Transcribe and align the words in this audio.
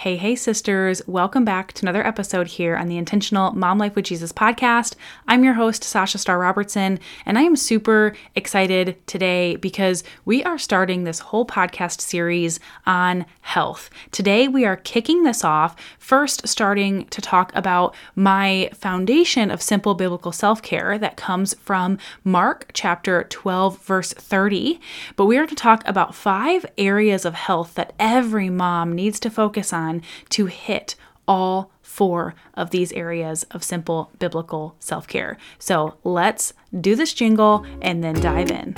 Hey, 0.00 0.16
hey, 0.16 0.34
sisters. 0.34 1.02
Welcome 1.06 1.44
back 1.44 1.74
to 1.74 1.84
another 1.84 2.06
episode 2.06 2.46
here 2.46 2.74
on 2.74 2.88
the 2.88 2.96
Intentional 2.96 3.52
Mom 3.52 3.76
Life 3.76 3.94
with 3.94 4.06
Jesus 4.06 4.32
podcast. 4.32 4.94
I'm 5.28 5.44
your 5.44 5.52
host, 5.52 5.84
Sasha 5.84 6.16
Star 6.16 6.38
Robertson, 6.38 6.98
and 7.26 7.38
I 7.38 7.42
am 7.42 7.54
super 7.54 8.14
excited 8.34 8.96
today 9.06 9.56
because 9.56 10.02
we 10.24 10.42
are 10.42 10.56
starting 10.56 11.04
this 11.04 11.18
whole 11.18 11.44
podcast 11.44 12.00
series 12.00 12.58
on 12.86 13.26
health. 13.42 13.90
Today, 14.10 14.48
we 14.48 14.64
are 14.64 14.76
kicking 14.76 15.24
this 15.24 15.44
off, 15.44 15.76
first, 15.98 16.48
starting 16.48 17.04
to 17.08 17.20
talk 17.20 17.54
about 17.54 17.94
my 18.16 18.70
foundation 18.72 19.50
of 19.50 19.60
simple 19.60 19.92
biblical 19.92 20.32
self 20.32 20.62
care 20.62 20.96
that 20.96 21.18
comes 21.18 21.52
from 21.60 21.98
Mark 22.24 22.70
chapter 22.72 23.24
12, 23.24 23.82
verse 23.82 24.14
30. 24.14 24.80
But 25.16 25.26
we 25.26 25.36
are 25.36 25.46
to 25.46 25.54
talk 25.54 25.86
about 25.86 26.14
five 26.14 26.64
areas 26.78 27.26
of 27.26 27.34
health 27.34 27.74
that 27.74 27.92
every 27.98 28.48
mom 28.48 28.94
needs 28.94 29.20
to 29.20 29.28
focus 29.28 29.74
on 29.74 29.89
on 29.90 30.02
to 30.30 30.46
hit 30.46 30.94
all 31.26 31.70
four 31.82 32.34
of 32.54 32.70
these 32.70 32.92
areas 32.92 33.44
of 33.50 33.62
simple 33.62 34.10
biblical 34.18 34.76
self 34.80 35.06
care. 35.06 35.36
So 35.58 35.96
let's 36.04 36.52
do 36.80 36.94
this 36.94 37.12
jingle 37.12 37.66
and 37.82 38.02
then 38.02 38.14
dive 38.20 38.50
in. 38.50 38.74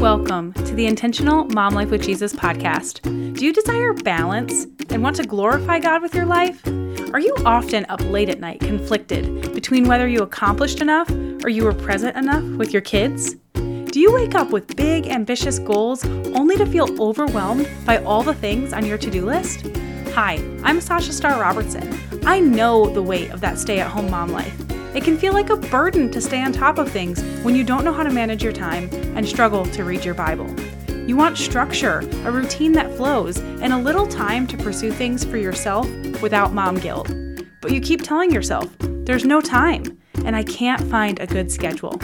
Welcome 0.00 0.52
to 0.54 0.74
the 0.74 0.86
Intentional 0.86 1.44
Mom 1.44 1.74
Life 1.74 1.90
with 1.90 2.02
Jesus 2.02 2.32
podcast. 2.34 3.02
Do 3.34 3.44
you 3.44 3.52
desire 3.52 3.94
balance 3.94 4.66
and 4.90 5.02
want 5.02 5.16
to 5.16 5.26
glorify 5.26 5.78
God 5.78 6.02
with 6.02 6.14
your 6.14 6.26
life? 6.26 6.66
Are 7.14 7.20
you 7.20 7.34
often 7.46 7.86
up 7.88 8.02
late 8.02 8.28
at 8.28 8.40
night 8.40 8.60
conflicted 8.60 9.54
between 9.54 9.86
whether 9.86 10.08
you 10.08 10.20
accomplished 10.20 10.80
enough 10.80 11.10
or 11.42 11.48
you 11.48 11.64
were 11.64 11.72
present 11.72 12.16
enough 12.16 12.42
with 12.58 12.72
your 12.72 12.82
kids? 12.82 13.36
Do 13.94 14.00
you 14.00 14.12
wake 14.12 14.34
up 14.34 14.50
with 14.50 14.74
big, 14.74 15.06
ambitious 15.06 15.60
goals 15.60 16.04
only 16.04 16.56
to 16.56 16.66
feel 16.66 17.00
overwhelmed 17.00 17.68
by 17.86 17.98
all 17.98 18.24
the 18.24 18.34
things 18.34 18.72
on 18.72 18.84
your 18.84 18.98
to 18.98 19.08
do 19.08 19.24
list? 19.24 19.68
Hi, 20.14 20.34
I'm 20.64 20.80
Sasha 20.80 21.12
Star 21.12 21.40
Robertson. 21.40 21.96
I 22.26 22.40
know 22.40 22.86
the 22.86 23.00
weight 23.00 23.30
of 23.30 23.40
that 23.42 23.56
stay 23.56 23.78
at 23.78 23.88
home 23.88 24.10
mom 24.10 24.30
life. 24.30 24.52
It 24.96 25.04
can 25.04 25.16
feel 25.16 25.32
like 25.32 25.48
a 25.48 25.56
burden 25.56 26.10
to 26.10 26.20
stay 26.20 26.42
on 26.42 26.50
top 26.50 26.78
of 26.78 26.90
things 26.90 27.22
when 27.44 27.54
you 27.54 27.62
don't 27.62 27.84
know 27.84 27.92
how 27.92 28.02
to 28.02 28.10
manage 28.10 28.42
your 28.42 28.52
time 28.52 28.88
and 29.16 29.28
struggle 29.28 29.64
to 29.66 29.84
read 29.84 30.04
your 30.04 30.14
Bible. 30.14 30.52
You 31.06 31.16
want 31.16 31.38
structure, 31.38 32.00
a 32.24 32.32
routine 32.32 32.72
that 32.72 32.96
flows, 32.96 33.38
and 33.38 33.72
a 33.72 33.78
little 33.78 34.08
time 34.08 34.48
to 34.48 34.56
pursue 34.56 34.90
things 34.90 35.24
for 35.24 35.36
yourself 35.36 35.88
without 36.20 36.52
mom 36.52 36.80
guilt. 36.80 37.14
But 37.60 37.70
you 37.70 37.80
keep 37.80 38.02
telling 38.02 38.32
yourself, 38.32 38.74
there's 38.80 39.24
no 39.24 39.40
time, 39.40 40.00
and 40.24 40.36
I 40.36 40.42
can't 40.42 40.82
find 40.90 41.18
a 41.20 41.26
good 41.26 41.50
schedule. 41.50 42.00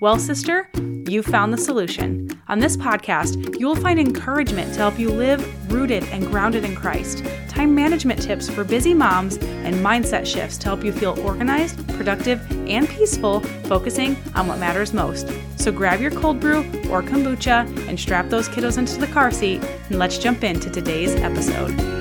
Well, 0.00 0.18
sister, 0.18 0.68
you 1.08 1.22
found 1.22 1.52
the 1.52 1.58
solution. 1.58 2.30
On 2.48 2.58
this 2.58 2.76
podcast, 2.76 3.58
you 3.58 3.66
will 3.66 3.76
find 3.76 3.98
encouragement 3.98 4.72
to 4.74 4.78
help 4.80 4.98
you 4.98 5.10
live 5.10 5.72
rooted 5.72 6.04
and 6.04 6.26
grounded 6.26 6.64
in 6.64 6.74
Christ, 6.74 7.24
time 7.48 7.74
management 7.74 8.22
tips 8.22 8.48
for 8.48 8.64
busy 8.64 8.94
moms, 8.94 9.36
and 9.38 9.76
mindset 9.76 10.26
shifts 10.26 10.58
to 10.58 10.66
help 10.66 10.84
you 10.84 10.92
feel 10.92 11.18
organized, 11.20 11.86
productive, 11.96 12.40
and 12.68 12.88
peaceful, 12.88 13.40
focusing 13.40 14.16
on 14.34 14.46
what 14.46 14.58
matters 14.58 14.92
most. 14.92 15.30
So 15.56 15.72
grab 15.72 16.00
your 16.00 16.10
cold 16.10 16.40
brew 16.40 16.60
or 16.90 17.02
kombucha 17.02 17.88
and 17.88 17.98
strap 17.98 18.28
those 18.28 18.48
kiddos 18.48 18.78
into 18.78 18.98
the 18.98 19.06
car 19.06 19.30
seat, 19.30 19.62
and 19.88 19.98
let's 19.98 20.18
jump 20.18 20.44
into 20.44 20.70
today's 20.70 21.14
episode. 21.16 21.93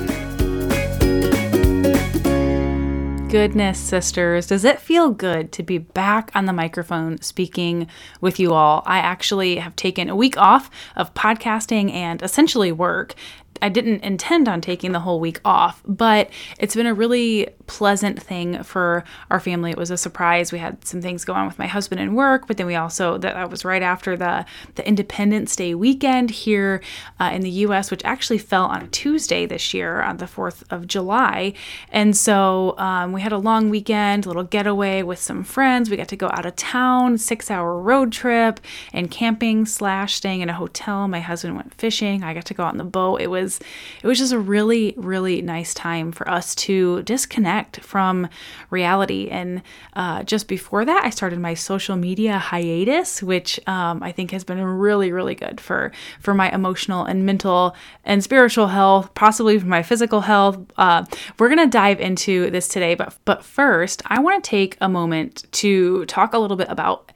Goodness, 3.34 3.80
sisters, 3.80 4.46
does 4.46 4.64
it 4.64 4.80
feel 4.80 5.10
good 5.10 5.52
to 5.52 5.64
be 5.64 5.80
back 5.80 6.30
on 6.36 6.46
the 6.46 6.54
microphone 6.54 7.20
speaking 7.20 7.88
with 8.22 8.40
you 8.40 8.54
all? 8.54 8.84
I 8.86 9.00
actually 9.00 9.56
have 9.56 9.76
taken 9.76 10.08
a 10.08 10.16
week 10.16 10.38
off 10.38 10.70
of 10.96 11.16
podcasting 11.16 11.92
and 11.92 12.22
essentially 12.22 12.72
work 12.72 13.16
I 13.62 13.70
didn't 13.70 14.04
intend 14.04 14.48
on 14.48 14.62
taking 14.62 14.92
the 14.92 15.00
whole 15.00 15.20
week 15.20 15.40
off, 15.46 15.82
but 15.86 16.30
it's 16.60 16.76
been 16.76 16.88
a 16.88 16.94
really 16.94 17.50
pleasant 17.68 18.22
thing 18.22 18.62
for 18.64 19.04
our 19.32 19.40
family. 19.40 19.72
It 19.72 19.78
was 19.78 19.92
a 19.92 19.98
surprise. 19.98 20.52
We 20.52 20.60
had 20.60 20.86
some 20.86 21.02
things 21.02 21.24
go 21.24 21.34
on 21.34 21.48
with 21.48 21.58
my 21.60 21.68
husband 21.68 22.02
and 22.02 22.16
work, 22.16 22.48
but 22.48 22.58
then 22.58 22.68
we 22.68 22.76
also 22.76 23.18
that, 23.20 23.50
was 23.50 23.64
right 23.66 23.82
after 23.82 24.18
the 24.18 24.46
the 24.76 24.88
Independence 24.88 25.56
Day 25.56 25.76
weekend 25.76 26.32
here 26.32 26.82
uh, 27.20 27.32
in 27.34 27.42
the 27.42 27.50
U.S., 27.50 27.92
which 27.92 28.04
actually 28.04 28.38
fell 28.38 28.66
on 28.66 28.82
a 28.82 28.88
Tuesday 28.88 29.46
this 29.46 29.74
year 29.74 30.02
on 30.02 30.18
the 30.18 30.28
Fourth 30.28 30.64
of 30.70 30.88
July, 30.88 31.54
and 31.90 32.16
so 32.18 32.78
um, 32.78 33.14
we 33.14 33.22
had 33.22 33.32
a 33.32 33.38
long 33.38 33.70
weekend, 33.70 34.26
a 34.26 34.30
little 34.30 34.44
getaway 34.44 35.04
with 35.04 35.20
some 35.20 35.44
friends. 35.44 35.90
We 35.90 35.98
got 35.98 36.08
to 36.10 36.16
go 36.16 36.28
out 36.28 36.46
of 36.46 36.56
town, 36.56 37.18
six 37.18 37.52
hour 37.52 37.80
road 37.80 38.12
trip, 38.12 38.60
and 38.92 39.10
camping 39.12 39.66
slash 39.66 40.16
staying 40.16 40.42
in 40.42 40.50
a 40.50 40.54
hotel. 40.54 41.08
My 41.08 41.20
husband 41.20 41.56
went 41.56 41.74
fishing. 41.76 42.24
I 42.24 42.34
got 42.34 42.46
to 42.46 42.54
go 42.54 42.64
out 42.64 42.74
on 42.74 42.78
the 42.78 42.84
boat. 42.84 43.22
It 43.22 43.30
was 43.30 43.43
was 43.44 43.60
it 44.02 44.08
was 44.08 44.18
just 44.18 44.34
a 44.34 44.40
really 44.40 44.94
really 44.98 45.42
nice 45.42 45.74
time 45.74 46.12
for 46.12 46.30
us 46.30 46.56
to 46.56 47.04
disconnect 47.04 47.80
from 47.82 48.28
reality. 48.70 49.30
And 49.30 49.62
uh, 49.94 50.24
just 50.24 50.48
before 50.48 50.86
that, 50.86 51.04
I 51.04 51.10
started 51.10 51.40
my 51.40 51.54
social 51.54 51.96
media 51.96 52.38
hiatus, 52.38 53.22
which 53.22 53.60
um, 53.68 54.02
I 54.02 54.12
think 54.12 54.32
has 54.32 54.44
been 54.44 54.62
really 54.62 55.12
really 55.12 55.36
good 55.36 55.60
for 55.62 55.92
for 56.20 56.34
my 56.34 56.52
emotional 56.52 57.06
and 57.06 57.26
mental 57.26 57.76
and 58.04 58.24
spiritual 58.24 58.68
health, 58.68 59.14
possibly 59.14 59.60
for 59.60 59.68
my 59.68 59.84
physical 59.84 60.22
health. 60.22 60.58
Uh, 60.78 61.06
we're 61.38 61.50
gonna 61.50 61.68
dive 61.68 62.00
into 62.00 62.50
this 62.50 62.68
today, 62.68 62.96
but 62.96 63.18
but 63.26 63.44
first, 63.44 64.02
I 64.06 64.20
want 64.20 64.44
to 64.44 64.50
take 64.50 64.78
a 64.82 64.90
moment 64.90 65.46
to 65.64 66.06
talk 66.06 66.34
a 66.34 66.40
little 66.40 66.58
bit 66.58 66.70
about 66.70 67.12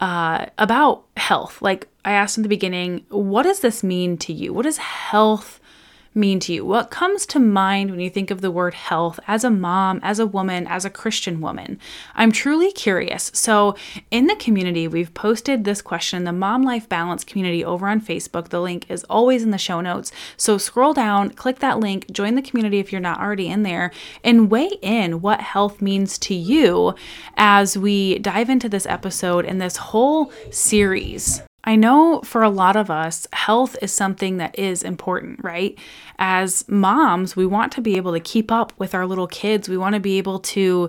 uh, 0.00 0.46
about 0.58 1.04
health. 1.16 1.60
Like 1.62 1.88
I 2.04 2.12
asked 2.12 2.38
in 2.38 2.42
the 2.42 2.48
beginning, 2.48 3.04
what 3.08 3.42
does 3.42 3.60
this 3.60 3.84
mean 3.84 4.16
to 4.18 4.32
you? 4.32 4.52
What 4.52 4.62
does 4.64 4.78
health 4.78 5.59
mean 6.14 6.40
to 6.40 6.52
you? 6.52 6.64
What 6.64 6.90
comes 6.90 7.24
to 7.26 7.38
mind 7.38 7.90
when 7.90 8.00
you 8.00 8.10
think 8.10 8.30
of 8.30 8.40
the 8.40 8.50
word 8.50 8.74
health 8.74 9.20
as 9.26 9.44
a 9.44 9.50
mom, 9.50 10.00
as 10.02 10.18
a 10.18 10.26
woman, 10.26 10.66
as 10.66 10.84
a 10.84 10.90
Christian 10.90 11.40
woman? 11.40 11.78
I'm 12.14 12.32
truly 12.32 12.72
curious. 12.72 13.30
So, 13.34 13.76
in 14.10 14.26
the 14.26 14.36
community, 14.36 14.88
we've 14.88 15.14
posted 15.14 15.64
this 15.64 15.82
question 15.82 16.24
the 16.24 16.32
Mom 16.32 16.62
Life 16.62 16.88
Balance 16.88 17.24
community 17.24 17.64
over 17.64 17.88
on 17.88 18.00
Facebook. 18.00 18.48
The 18.48 18.60
link 18.60 18.86
is 18.88 19.04
always 19.04 19.42
in 19.42 19.50
the 19.50 19.58
show 19.58 19.80
notes. 19.80 20.12
So, 20.36 20.58
scroll 20.58 20.92
down, 20.92 21.30
click 21.30 21.60
that 21.60 21.78
link, 21.78 22.10
join 22.10 22.34
the 22.34 22.42
community 22.42 22.78
if 22.78 22.92
you're 22.92 23.00
not 23.00 23.20
already 23.20 23.48
in 23.48 23.62
there, 23.62 23.92
and 24.24 24.50
weigh 24.50 24.70
in 24.82 25.20
what 25.20 25.40
health 25.40 25.80
means 25.80 26.18
to 26.18 26.34
you 26.34 26.94
as 27.36 27.78
we 27.78 28.18
dive 28.18 28.50
into 28.50 28.68
this 28.68 28.86
episode 28.86 29.44
and 29.44 29.60
this 29.60 29.76
whole 29.76 30.32
series 30.50 31.42
I 31.64 31.76
know 31.76 32.22
for 32.24 32.42
a 32.42 32.48
lot 32.48 32.76
of 32.76 32.90
us, 32.90 33.26
health 33.32 33.76
is 33.82 33.92
something 33.92 34.38
that 34.38 34.58
is 34.58 34.82
important, 34.82 35.42
right? 35.44 35.78
As 36.18 36.66
moms, 36.68 37.36
we 37.36 37.44
want 37.44 37.72
to 37.72 37.80
be 37.80 37.96
able 37.96 38.12
to 38.12 38.20
keep 38.20 38.50
up 38.50 38.72
with 38.78 38.94
our 38.94 39.06
little 39.06 39.26
kids. 39.26 39.68
We 39.68 39.76
want 39.76 39.94
to 39.94 40.00
be 40.00 40.16
able 40.18 40.38
to 40.38 40.88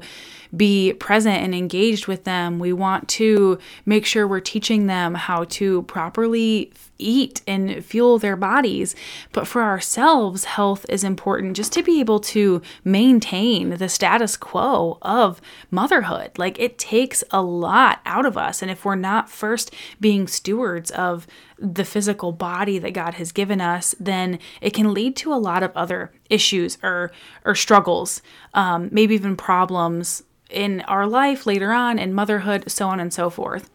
be 0.55 0.93
present 0.93 1.43
and 1.43 1.55
engaged 1.55 2.07
with 2.07 2.23
them. 2.23 2.59
We 2.59 2.73
want 2.73 3.07
to 3.09 3.59
make 3.85 4.05
sure 4.05 4.27
we're 4.27 4.39
teaching 4.39 4.87
them 4.87 5.15
how 5.15 5.45
to 5.45 5.83
properly 5.83 6.71
eat 7.01 7.41
and 7.47 7.83
fuel 7.83 8.19
their 8.19 8.35
bodies. 8.35 8.95
But 9.31 9.47
for 9.47 9.63
ourselves, 9.63 10.45
health 10.45 10.85
is 10.87 11.03
important 11.03 11.55
just 11.55 11.73
to 11.73 11.83
be 11.83 11.99
able 11.99 12.19
to 12.19 12.61
maintain 12.83 13.71
the 13.71 13.89
status 13.89 14.37
quo 14.37 14.97
of 15.01 15.41
motherhood. 15.69 16.37
Like 16.37 16.59
it 16.59 16.77
takes 16.77 17.23
a 17.31 17.41
lot 17.41 18.01
out 18.05 18.25
of 18.25 18.37
us. 18.37 18.61
And 18.61 18.69
if 18.69 18.85
we're 18.85 18.95
not 18.95 19.29
first 19.29 19.73
being 19.99 20.27
stewards 20.27 20.91
of 20.91 21.27
the 21.57 21.85
physical 21.85 22.31
body 22.31 22.79
that 22.79 22.93
God 22.93 23.15
has 23.15 23.31
given 23.31 23.61
us, 23.61 23.93
then 23.99 24.39
it 24.61 24.73
can 24.73 24.93
lead 24.93 25.15
to 25.17 25.33
a 25.33 25.35
lot 25.35 25.63
of 25.63 25.71
other 25.75 26.11
issues 26.31 26.77
or 26.81 27.11
or 27.45 27.53
struggles, 27.55 28.21
um, 28.53 28.89
maybe 28.91 29.13
even 29.15 29.35
problems 29.35 30.23
in 30.49 30.81
our 30.81 31.07
life 31.07 31.45
later 31.45 31.71
on 31.71 31.99
in 31.99 32.13
motherhood, 32.13 32.69
so 32.71 32.87
on 32.87 32.99
and 32.99 33.13
so 33.13 33.29
forth. 33.29 33.69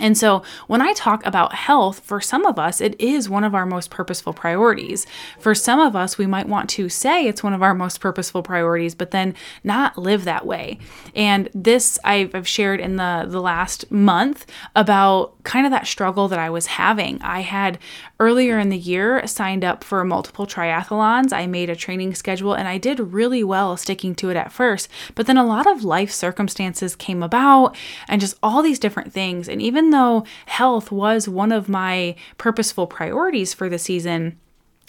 And 0.00 0.16
so, 0.16 0.42
when 0.66 0.82
I 0.82 0.92
talk 0.92 1.24
about 1.26 1.54
health, 1.54 2.00
for 2.00 2.20
some 2.20 2.46
of 2.46 2.58
us, 2.58 2.80
it 2.80 3.00
is 3.00 3.28
one 3.28 3.44
of 3.44 3.54
our 3.54 3.66
most 3.66 3.90
purposeful 3.90 4.32
priorities. 4.32 5.06
For 5.38 5.54
some 5.54 5.80
of 5.80 5.96
us, 5.96 6.18
we 6.18 6.26
might 6.26 6.48
want 6.48 6.70
to 6.70 6.88
say 6.88 7.26
it's 7.26 7.42
one 7.42 7.54
of 7.54 7.62
our 7.62 7.74
most 7.74 8.00
purposeful 8.00 8.42
priorities, 8.42 8.94
but 8.94 9.10
then 9.10 9.34
not 9.64 9.98
live 9.98 10.24
that 10.24 10.46
way. 10.46 10.78
And 11.14 11.48
this 11.54 11.98
I've 12.04 12.46
shared 12.46 12.80
in 12.80 12.96
the, 12.96 13.26
the 13.28 13.40
last 13.40 13.90
month 13.90 14.46
about 14.74 15.42
kind 15.44 15.66
of 15.66 15.72
that 15.72 15.86
struggle 15.86 16.28
that 16.28 16.38
I 16.38 16.50
was 16.50 16.66
having. 16.66 17.20
I 17.22 17.40
had 17.40 17.78
earlier 18.20 18.58
in 18.58 18.68
the 18.68 18.78
year 18.78 19.26
signed 19.26 19.64
up 19.64 19.82
for 19.82 20.04
multiple 20.04 20.46
triathlons. 20.46 21.32
I 21.32 21.46
made 21.46 21.70
a 21.70 21.76
training 21.76 22.14
schedule 22.14 22.54
and 22.54 22.68
I 22.68 22.78
did 22.78 23.00
really 23.00 23.42
well 23.44 23.76
sticking 23.76 24.14
to 24.16 24.30
it 24.30 24.36
at 24.36 24.52
first. 24.52 24.88
But 25.14 25.26
then 25.26 25.36
a 25.36 25.46
lot 25.46 25.66
of 25.66 25.84
life 25.84 26.10
circumstances 26.10 26.96
came 26.96 27.22
about 27.22 27.76
and 28.08 28.20
just 28.20 28.36
all 28.42 28.62
these 28.62 28.78
different 28.78 29.12
things. 29.12 29.48
And 29.48 29.62
even 29.88 29.98
though 29.98 30.24
health 30.44 30.92
was 30.92 31.30
one 31.30 31.50
of 31.50 31.66
my 31.66 32.14
purposeful 32.36 32.86
priorities 32.86 33.54
for 33.54 33.70
the 33.70 33.78
season, 33.78 34.38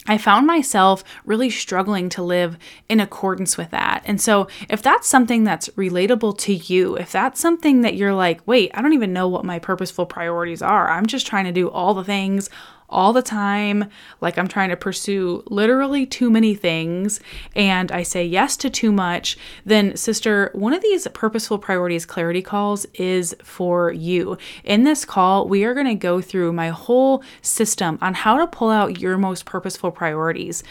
I 0.06 0.18
found 0.18 0.46
myself 0.46 1.02
really 1.24 1.48
struggling 1.48 2.10
to 2.10 2.22
live 2.22 2.58
in 2.90 3.00
accordance 3.00 3.56
with 3.56 3.70
that. 3.70 4.02
And 4.04 4.20
so, 4.20 4.46
if 4.68 4.82
that's 4.82 5.08
something 5.08 5.44
that's 5.44 5.70
relatable 5.70 6.36
to 6.40 6.54
you, 6.54 6.96
if 6.96 7.12
that's 7.12 7.40
something 7.40 7.80
that 7.80 7.94
you're 7.94 8.12
like, 8.12 8.46
wait, 8.46 8.72
I 8.74 8.82
don't 8.82 8.92
even 8.92 9.14
know 9.14 9.26
what 9.26 9.46
my 9.46 9.58
purposeful 9.58 10.04
priorities 10.04 10.60
are, 10.60 10.90
I'm 10.90 11.06
just 11.06 11.26
trying 11.26 11.46
to 11.46 11.52
do 11.52 11.70
all 11.70 11.94
the 11.94 12.04
things 12.04 12.50
all 12.90 13.12
the 13.12 13.22
time, 13.22 13.88
like 14.20 14.36
I'm 14.36 14.48
trying 14.48 14.68
to 14.68 14.76
pursue 14.76 15.42
literally 15.46 16.04
too 16.04 16.30
many 16.30 16.54
things, 16.54 17.20
and 17.56 17.90
I 17.90 18.02
say 18.02 18.24
yes 18.24 18.56
to 18.58 18.70
too 18.70 18.92
much, 18.92 19.38
then, 19.64 19.96
sister, 19.96 20.50
one 20.52 20.74
of 20.74 20.82
these 20.82 21.08
purposeful 21.08 21.58
priorities 21.58 22.04
clarity 22.04 22.42
calls 22.42 22.84
is 22.94 23.34
for 23.42 23.92
you. 23.92 24.36
In 24.64 24.84
this 24.84 25.04
call, 25.04 25.48
we 25.48 25.64
are 25.64 25.74
going 25.74 25.86
to 25.86 25.94
go 25.94 26.20
through 26.20 26.52
my 26.52 26.68
whole 26.68 27.22
system 27.40 27.98
on 28.02 28.14
how 28.14 28.36
to 28.36 28.46
pull 28.46 28.70
out 28.70 29.00
your 29.00 29.16
most 29.16 29.46
purposeful 29.46 29.90
priorities. 29.90 30.62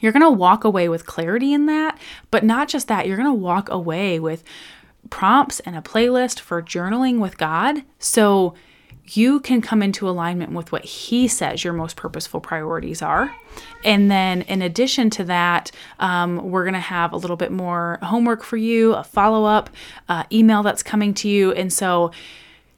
You're 0.00 0.12
going 0.12 0.22
to 0.22 0.30
walk 0.30 0.64
away 0.64 0.88
with 0.88 1.06
clarity 1.06 1.52
in 1.52 1.66
that, 1.66 1.98
but 2.30 2.44
not 2.44 2.68
just 2.68 2.88
that, 2.88 3.06
you're 3.06 3.16
going 3.16 3.26
to 3.26 3.34
walk 3.34 3.68
away 3.68 4.20
with 4.20 4.44
prompts 5.08 5.60
and 5.60 5.76
a 5.76 5.82
playlist 5.82 6.40
for 6.40 6.62
journaling 6.62 7.18
with 7.18 7.38
God. 7.38 7.82
So 7.98 8.54
you 9.16 9.40
can 9.40 9.60
come 9.60 9.82
into 9.82 10.08
alignment 10.08 10.52
with 10.52 10.72
what 10.72 10.84
He 10.84 11.28
says 11.28 11.64
your 11.64 11.72
most 11.72 11.96
purposeful 11.96 12.40
priorities 12.40 13.02
are. 13.02 13.34
And 13.84 14.10
then, 14.10 14.42
in 14.42 14.62
addition 14.62 15.10
to 15.10 15.24
that, 15.24 15.70
um, 15.98 16.50
we're 16.50 16.64
going 16.64 16.74
to 16.74 16.80
have 16.80 17.12
a 17.12 17.16
little 17.16 17.36
bit 17.36 17.50
more 17.50 17.98
homework 18.02 18.42
for 18.42 18.56
you, 18.56 18.94
a 18.94 19.04
follow 19.04 19.44
up 19.44 19.70
uh, 20.08 20.24
email 20.32 20.62
that's 20.62 20.82
coming 20.82 21.14
to 21.14 21.28
you. 21.28 21.52
And 21.52 21.72
so, 21.72 22.12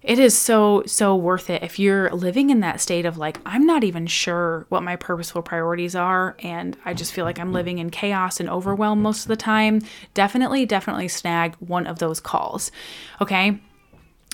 it 0.03 0.19
is 0.19 0.37
so 0.37 0.83
so 0.85 1.15
worth 1.15 1.49
it 1.49 1.63
if 1.63 1.79
you're 1.79 2.11
living 2.11 2.51
in 2.51 2.61
that 2.61 2.81
state 2.81 3.07
of 3.07 3.17
like 3.17 3.39
i'm 3.47 3.65
not 3.65 3.85
even 3.85 4.07
sure 4.07 4.67
what 4.69 4.83
my 4.83 4.97
purposeful 4.97 5.43
priorities 5.43 5.95
are 5.95 6.37
and 6.41 6.77
i 6.85 6.93
just 6.93 7.13
feel 7.13 7.25
like 7.25 7.39
i'm 7.39 7.53
living 7.53 7.79
in 7.79 7.89
chaos 7.89 8.41
and 8.41 8.51
overwhelm 8.51 9.01
most 9.01 9.23
of 9.23 9.29
the 9.29 9.37
time 9.37 9.81
definitely 10.13 10.67
definitely 10.67 11.07
snag 11.07 11.55
one 11.57 11.87
of 11.87 11.99
those 12.01 12.19
calls 12.19 12.73
okay 13.21 13.61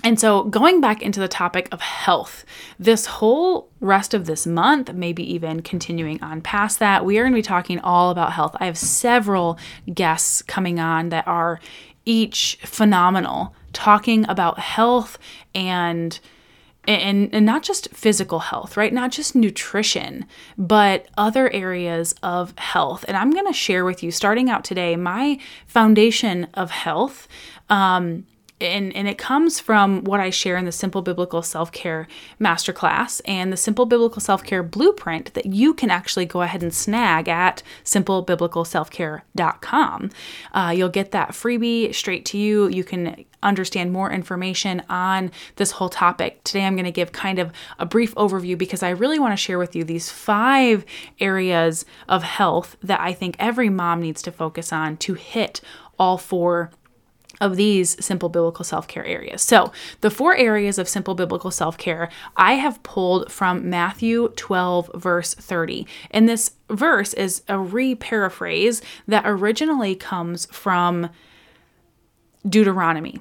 and 0.05 0.19
so, 0.19 0.45
going 0.45 0.81
back 0.81 1.03
into 1.03 1.19
the 1.19 1.29
topic 1.29 1.69
of 1.73 1.81
health, 1.81 2.45
this 2.79 3.07
whole 3.07 3.69
rest 3.81 4.15
of 4.15 4.27
this 4.27 4.47
month, 4.47 4.93
maybe 4.93 5.29
even 5.33 5.61
continuing 5.61 6.23
on 6.23 6.41
past 6.41 6.79
that, 6.79 7.05
we 7.05 7.19
are 7.19 7.25
going 7.25 7.33
to 7.33 7.39
be 7.39 7.43
talking 7.43 7.81
all 7.81 8.11
about 8.11 8.33
health. 8.33 8.55
I 8.61 8.67
have 8.67 8.79
several 8.79 9.59
guests 9.93 10.41
coming 10.43 10.79
on 10.79 11.09
that 11.09 11.27
are 11.27 11.59
each 12.05 12.59
phenomenal 12.63 13.55
talking 13.73 14.29
about 14.29 14.59
health 14.59 15.19
and 15.55 16.19
and, 16.87 17.35
and 17.35 17.45
not 17.45 17.63
just 17.63 17.91
physical 17.91 18.39
health, 18.39 18.79
right? 18.79 18.95
Not 18.95 19.11
just 19.11 19.35
nutrition, 19.35 20.25
but 20.57 21.07
other 21.19 21.53
areas 21.53 22.15
of 22.23 22.59
health. 22.59 23.05
And 23.07 23.15
I'm 23.15 23.31
going 23.31 23.47
to 23.47 23.53
share 23.53 23.85
with 23.85 24.03
you, 24.03 24.11
starting 24.11 24.49
out 24.49 24.65
today, 24.65 24.97
my 24.97 25.39
foundation 25.67 26.47
of 26.55 26.71
health. 26.71 27.29
Um, 27.69 28.25
and, 28.61 28.95
and 28.95 29.09
it 29.09 29.17
comes 29.19 29.59
from 29.61 30.05
what 30.05 30.21
I 30.21 30.31
share 30.31 30.57
in 30.57 30.65
the 30.65 30.73
Simple 30.73 31.03
Biblical 31.03 31.43
Self 31.43 31.71
Care 31.73 32.09
Masterclass 32.41 33.21
and 33.25 33.53
the 33.53 33.57
Simple 33.57 33.87
Biblical 33.87 34.21
Self 34.21 34.45
Care 34.45 34.63
Blueprint 34.63 35.35
that 35.35 35.47
you 35.47 35.75
can 35.75 35.91
actually 35.91 36.27
go 36.27 36.43
ahead 36.43 36.63
and 36.63 36.73
snag 36.75 37.29
at 37.29 37.65
simplebiblicalselfcare.com. 37.85 40.11
Uh, 40.53 40.73
you'll 40.77 40.89
get 40.89 41.11
that 41.13 41.31
freebie 41.31 41.95
straight 41.95 42.25
to 42.27 42.37
you. 42.39 42.69
You 42.69 42.85
can 42.85 43.25
understand 43.43 43.93
more 43.93 44.11
information 44.11 44.83
on 44.89 45.31
this 45.57 45.73
whole 45.73 45.89
topic. 45.89 46.45
Today, 46.45 46.65
I'm 46.65 46.75
going 46.75 46.85
to 46.85 46.91
give 46.91 47.13
kind 47.13 47.39
of 47.39 47.53
a 47.79 47.87
brief 47.87 48.15
overview 48.17 48.59
because 48.59 48.83
I 48.83 48.91
really 48.91 49.21
want 49.21 49.33
to 49.33 49.37
share 49.37 49.59
with 49.59 49.77
you 49.77 49.85
these 49.85 50.11
five 50.11 50.85
areas 51.21 51.85
of 52.09 52.25
health 52.25 52.77
that 52.83 53.01
I 53.01 53.13
think 53.13 53.37
every 53.39 53.69
mom 53.69 54.01
needs 54.01 54.23
to 54.23 54.33
focus 54.33 54.73
on 54.73 54.97
to 54.99 55.15
hit 55.15 55.61
all 55.99 56.19
four 56.19 56.71
of 57.41 57.57
these 57.57 58.03
simple 58.05 58.29
biblical 58.29 58.65
self 58.65 58.89
care 58.89 59.05
areas. 59.05 59.43
So, 59.43 59.73
the 60.01 60.11
four 60.11 60.37
areas 60.37 60.79
of 60.79 60.89
simple 60.89 61.15
biblical 61.15 61.51
self 61.51 61.79
care 61.79 62.09
I 62.37 62.55
have 62.55 62.83
pulled 62.83 63.31
from 63.31 63.69
Matthew 63.69 64.29
12, 64.37 64.91
verse 64.95 65.35
30. 65.35 65.87
And 66.11 66.29
this 66.29 66.53
verse 66.71 67.15
is 67.15 67.43
a 67.49 67.59
re 67.59 67.95
paraphrase 67.95 68.83
that 69.07 69.25
originally 69.27 69.95
comes 69.95 70.47
from 70.47 71.11
Deuteronomy. 72.49 73.21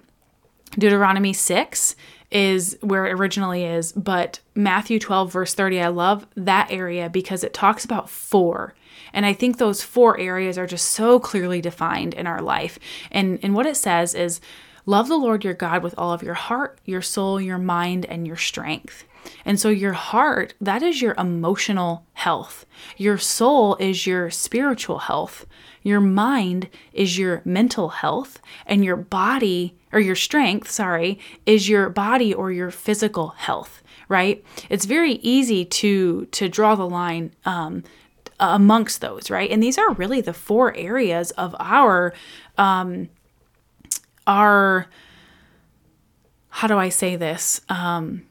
Deuteronomy 0.71 1.33
6 1.33 1.95
is 2.29 2.77
where 2.81 3.05
it 3.05 3.13
originally 3.13 3.63
is, 3.63 3.91
but 3.93 4.39
Matthew 4.53 4.99
12, 4.99 5.31
verse 5.31 5.53
30, 5.53 5.81
I 5.81 5.87
love 5.87 6.27
that 6.35 6.67
area 6.69 7.09
because 7.09 7.43
it 7.43 7.53
talks 7.53 7.85
about 7.85 8.09
four. 8.09 8.73
And 9.13 9.25
I 9.25 9.33
think 9.33 9.57
those 9.57 9.81
four 9.81 10.19
areas 10.19 10.57
are 10.57 10.67
just 10.67 10.91
so 10.91 11.19
clearly 11.19 11.61
defined 11.61 12.13
in 12.13 12.27
our 12.27 12.41
life. 12.41 12.77
And, 13.11 13.39
and 13.41 13.55
what 13.55 13.65
it 13.65 13.77
says 13.77 14.13
is 14.13 14.41
love 14.85 15.07
the 15.07 15.17
Lord 15.17 15.45
your 15.45 15.53
God 15.53 15.83
with 15.83 15.95
all 15.97 16.11
of 16.11 16.23
your 16.23 16.33
heart, 16.33 16.79
your 16.83 17.01
soul, 17.01 17.39
your 17.39 17.57
mind, 17.57 18.05
and 18.05 18.27
your 18.27 18.35
strength. 18.35 19.05
And 19.45 19.59
so, 19.59 19.69
your 19.69 19.93
heart, 19.93 20.53
that 20.59 20.83
is 20.83 21.01
your 21.01 21.15
emotional 21.17 22.05
health. 22.13 22.65
Your 22.97 23.17
soul 23.17 23.75
is 23.77 24.07
your 24.07 24.29
spiritual 24.29 24.99
health. 24.99 25.45
Your 25.83 26.01
mind 26.01 26.69
is 26.93 27.17
your 27.17 27.41
mental 27.45 27.89
health. 27.89 28.41
And 28.65 28.83
your 28.83 28.97
body, 28.97 29.75
or 29.91 29.99
your 29.99 30.15
strength, 30.15 30.69
sorry, 30.69 31.19
is 31.45 31.69
your 31.69 31.89
body 31.89 32.33
or 32.33 32.51
your 32.51 32.71
physical 32.71 33.29
health, 33.29 33.81
right? 34.09 34.43
It's 34.69 34.85
very 34.85 35.13
easy 35.13 35.63
to, 35.65 36.25
to 36.25 36.49
draw 36.49 36.75
the 36.75 36.89
line 36.89 37.33
um, 37.45 37.83
amongst 38.39 39.01
those, 39.01 39.29
right? 39.29 39.49
And 39.49 39.61
these 39.61 39.77
are 39.77 39.93
really 39.93 40.21
the 40.21 40.33
four 40.33 40.75
areas 40.75 41.31
of 41.31 41.55
our 41.59 42.13
um 42.57 43.09
our 44.25 44.87
how 46.49 46.67
do 46.67 46.77
I 46.77 46.89
say 46.89 47.15
this? 47.15 47.61
Um 47.69 48.23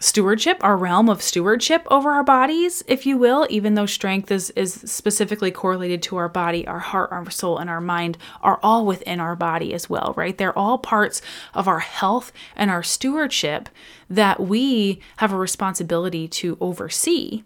stewardship, 0.00 0.56
our 0.62 0.76
realm 0.76 1.08
of 1.08 1.22
stewardship 1.22 1.86
over 1.90 2.10
our 2.10 2.24
bodies, 2.24 2.82
if 2.88 3.06
you 3.06 3.16
will, 3.16 3.46
even 3.48 3.74
though 3.74 3.86
strength 3.86 4.32
is 4.32 4.50
is 4.50 4.74
specifically 4.74 5.52
correlated 5.52 6.02
to 6.02 6.16
our 6.16 6.28
body, 6.28 6.66
our 6.66 6.80
heart, 6.80 7.12
our 7.12 7.30
soul, 7.30 7.58
and 7.58 7.70
our 7.70 7.80
mind 7.80 8.18
are 8.42 8.58
all 8.62 8.84
within 8.84 9.20
our 9.20 9.36
body 9.36 9.72
as 9.72 9.88
well, 9.88 10.14
right? 10.16 10.36
They're 10.36 10.58
all 10.58 10.78
parts 10.78 11.22
of 11.54 11.68
our 11.68 11.78
health 11.78 12.32
and 12.56 12.70
our 12.70 12.82
stewardship 12.82 13.68
that 14.08 14.40
we 14.40 15.00
have 15.18 15.32
a 15.32 15.36
responsibility 15.36 16.26
to 16.26 16.56
oversee 16.60 17.44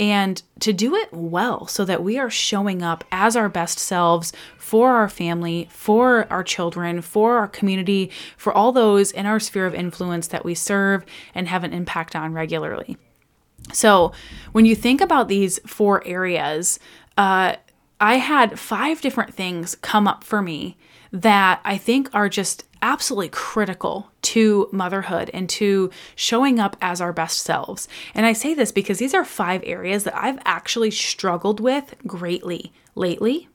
and 0.00 0.42
to 0.60 0.72
do 0.72 0.96
it 0.96 1.12
well 1.12 1.66
so 1.66 1.84
that 1.84 2.02
we 2.02 2.18
are 2.18 2.30
showing 2.30 2.82
up 2.82 3.04
as 3.12 3.36
our 3.36 3.50
best 3.50 3.78
selves 3.78 4.32
for 4.56 4.92
our 4.92 5.10
family, 5.10 5.68
for 5.70 6.26
our 6.32 6.42
children, 6.42 7.02
for 7.02 7.36
our 7.36 7.46
community, 7.46 8.10
for 8.38 8.50
all 8.50 8.72
those 8.72 9.12
in 9.12 9.26
our 9.26 9.38
sphere 9.38 9.66
of 9.66 9.74
influence 9.74 10.26
that 10.28 10.42
we 10.42 10.54
serve 10.54 11.04
and 11.34 11.48
have 11.48 11.64
an 11.64 11.74
impact 11.74 12.16
on 12.16 12.32
regularly. 12.32 12.96
So, 13.74 14.12
when 14.52 14.64
you 14.64 14.74
think 14.74 15.02
about 15.02 15.28
these 15.28 15.60
four 15.66 16.04
areas, 16.06 16.80
uh, 17.18 17.56
I 18.00 18.14
had 18.16 18.58
five 18.58 19.02
different 19.02 19.34
things 19.34 19.74
come 19.82 20.08
up 20.08 20.24
for 20.24 20.40
me 20.40 20.78
that 21.12 21.60
I 21.62 21.76
think 21.76 22.08
are 22.14 22.30
just 22.30 22.64
absolutely 22.82 23.28
critical 23.28 24.10
to 24.22 24.68
motherhood 24.72 25.30
and 25.32 25.48
to 25.48 25.90
showing 26.14 26.58
up 26.58 26.76
as 26.80 27.00
our 27.00 27.12
best 27.12 27.40
selves. 27.40 27.88
And 28.14 28.26
I 28.26 28.32
say 28.32 28.54
this 28.54 28.72
because 28.72 28.98
these 28.98 29.14
are 29.14 29.24
five 29.24 29.62
areas 29.64 30.04
that 30.04 30.16
I've 30.16 30.38
actually 30.44 30.90
struggled 30.90 31.60
with 31.60 31.94
greatly 32.06 32.72
lately 32.94 33.48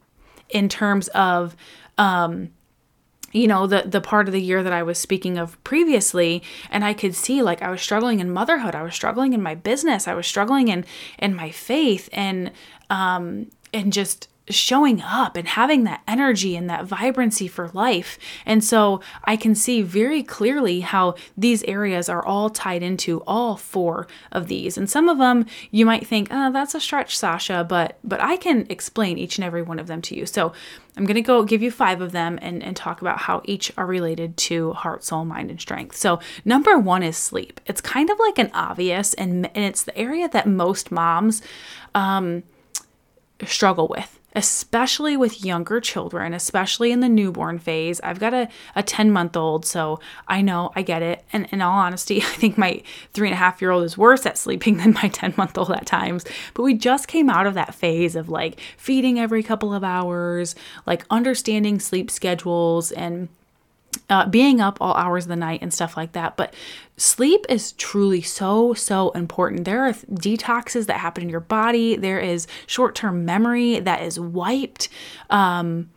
in 0.49 0.69
terms 0.69 1.07
of 1.09 1.55
um 1.97 2.49
you 3.31 3.47
know 3.47 3.67
the 3.67 3.83
the 3.85 3.99
part 3.99 4.27
of 4.27 4.31
the 4.31 4.41
year 4.41 4.63
that 4.63 4.71
I 4.71 4.83
was 4.83 4.97
speaking 4.97 5.37
of 5.37 5.61
previously. 5.63 6.41
And 6.69 6.85
I 6.85 6.93
could 6.93 7.15
see 7.15 7.41
like 7.41 7.61
I 7.61 7.69
was 7.69 7.81
struggling 7.81 8.19
in 8.19 8.31
motherhood. 8.31 8.75
I 8.75 8.83
was 8.83 8.95
struggling 8.95 9.33
in 9.33 9.43
my 9.43 9.55
business. 9.55 10.07
I 10.07 10.13
was 10.13 10.25
struggling 10.25 10.69
in 10.69 10.85
in 11.19 11.35
my 11.35 11.51
faith 11.51 12.07
and 12.13 12.51
um 12.89 13.47
and 13.73 13.91
just 13.91 14.29
showing 14.49 15.01
up 15.01 15.35
and 15.35 15.47
having 15.47 15.83
that 15.85 16.01
energy 16.07 16.55
and 16.55 16.69
that 16.69 16.85
vibrancy 16.85 17.47
for 17.47 17.69
life. 17.69 18.19
And 18.45 18.63
so 18.63 19.01
I 19.23 19.35
can 19.35 19.55
see 19.55 19.81
very 19.81 20.21
clearly 20.21 20.81
how 20.81 21.15
these 21.35 21.63
areas 21.63 22.09
are 22.09 22.23
all 22.23 22.49
tied 22.49 22.83
into 22.83 23.23
all 23.25 23.57
four 23.57 24.07
of 24.31 24.47
these. 24.47 24.77
And 24.77 24.89
some 24.89 25.09
of 25.09 25.17
them 25.17 25.45
you 25.71 25.85
might 25.85 26.05
think, 26.05 26.27
oh, 26.31 26.51
that's 26.51 26.75
a 26.75 26.79
stretch, 26.79 27.17
Sasha, 27.17 27.65
but 27.67 27.97
but 28.03 28.21
I 28.21 28.37
can 28.37 28.67
explain 28.69 29.17
each 29.17 29.37
and 29.37 29.45
every 29.45 29.61
one 29.61 29.79
of 29.79 29.87
them 29.87 30.01
to 30.03 30.15
you. 30.15 30.25
So 30.25 30.53
I'm 30.97 31.05
going 31.05 31.15
to 31.15 31.21
go 31.21 31.43
give 31.43 31.61
you 31.61 31.71
five 31.71 31.99
of 31.99 32.13
them 32.13 32.39
and, 32.41 32.63
and 32.63 32.75
talk 32.75 33.01
about 33.01 33.17
how 33.17 33.41
each 33.43 33.71
are 33.77 33.85
related 33.85 34.37
to 34.37 34.73
heart, 34.73 35.03
soul, 35.03 35.25
mind, 35.25 35.51
and 35.51 35.59
strength. 35.59 35.97
So, 35.97 36.19
number 36.45 36.77
one 36.79 37.03
is 37.03 37.17
sleep. 37.17 37.59
It's 37.65 37.81
kind 37.81 38.09
of 38.09 38.17
like 38.17 38.39
an 38.39 38.49
obvious, 38.53 39.13
and, 39.15 39.47
and 39.47 39.65
it's 39.65 39.83
the 39.83 39.97
area 39.97 40.29
that 40.29 40.47
most 40.47 40.93
moms 40.93 41.41
um, 41.93 42.43
struggle 43.43 43.89
with 43.89 44.14
especially 44.35 45.15
with 45.15 45.43
younger 45.43 45.79
children, 45.79 46.33
especially 46.33 46.91
in 46.91 46.99
the 46.99 47.09
newborn 47.09 47.57
phase. 47.57 48.01
I've 48.01 48.19
got 48.19 48.33
a, 48.33 48.49
a 48.75 48.83
10 48.83 49.11
month 49.11 49.37
old, 49.37 49.65
so 49.65 49.99
I 50.27 50.41
know 50.41 50.71
I 50.75 50.81
get 50.81 51.01
it. 51.01 51.23
And 51.31 51.47
in 51.51 51.61
all 51.61 51.79
honesty, 51.79 52.17
I 52.21 52.25
think 52.25 52.57
my 52.57 52.83
three 53.13 53.29
and 53.29 53.33
a 53.33 53.37
half 53.37 53.61
year 53.61 53.71
old 53.71 53.83
is 53.85 53.97
worse 53.97 54.25
at 54.25 54.37
sleeping 54.37 54.77
than 54.77 54.93
my 54.93 55.07
10 55.07 55.35
month 55.37 55.57
old 55.57 55.71
at 55.71 55.85
times. 55.85 56.25
But 56.53 56.63
we 56.63 56.73
just 56.73 57.07
came 57.07 57.29
out 57.29 57.47
of 57.47 57.53
that 57.53 57.73
phase 57.73 58.15
of 58.15 58.29
like 58.29 58.59
feeding 58.77 59.19
every 59.19 59.41
couple 59.41 59.73
of 59.73 59.83
hours, 59.83 60.55
like 60.85 61.05
understanding 61.09 61.79
sleep 61.79 62.11
schedules 62.11 62.91
and 62.91 63.29
uh, 64.09 64.27
being 64.27 64.61
up 64.61 64.77
all 64.81 64.93
hours 64.95 65.25
of 65.25 65.29
the 65.29 65.35
night 65.35 65.61
and 65.61 65.73
stuff 65.73 65.97
like 65.97 66.13
that. 66.13 66.37
But 66.37 66.53
sleep 66.97 67.45
is 67.49 67.73
truly 67.73 68.21
so, 68.21 68.73
so 68.73 69.11
important. 69.11 69.65
There 69.65 69.85
are 69.85 69.93
detoxes 69.93 70.85
that 70.87 70.99
happen 70.99 71.23
in 71.23 71.29
your 71.29 71.39
body, 71.39 71.95
there 71.95 72.19
is 72.19 72.47
short 72.67 72.95
term 72.95 73.25
memory 73.25 73.79
that 73.79 74.01
is 74.01 74.19
wiped. 74.19 74.89
Um, 75.29 75.89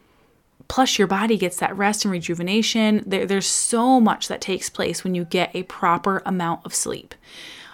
plus, 0.69 0.99
your 0.99 1.09
body 1.09 1.37
gets 1.37 1.59
that 1.59 1.77
rest 1.77 2.05
and 2.05 2.13
rejuvenation. 2.13 3.03
There, 3.07 3.27
there's 3.27 3.47
so 3.47 4.01
much 4.01 4.29
that 4.29 4.41
takes 4.41 4.69
place 4.69 5.03
when 5.03 5.15
you 5.15 5.25
get 5.25 5.55
a 5.55 5.63
proper 5.65 6.23
amount 6.27 6.65
of 6.65 6.75
sleep. 6.75 7.15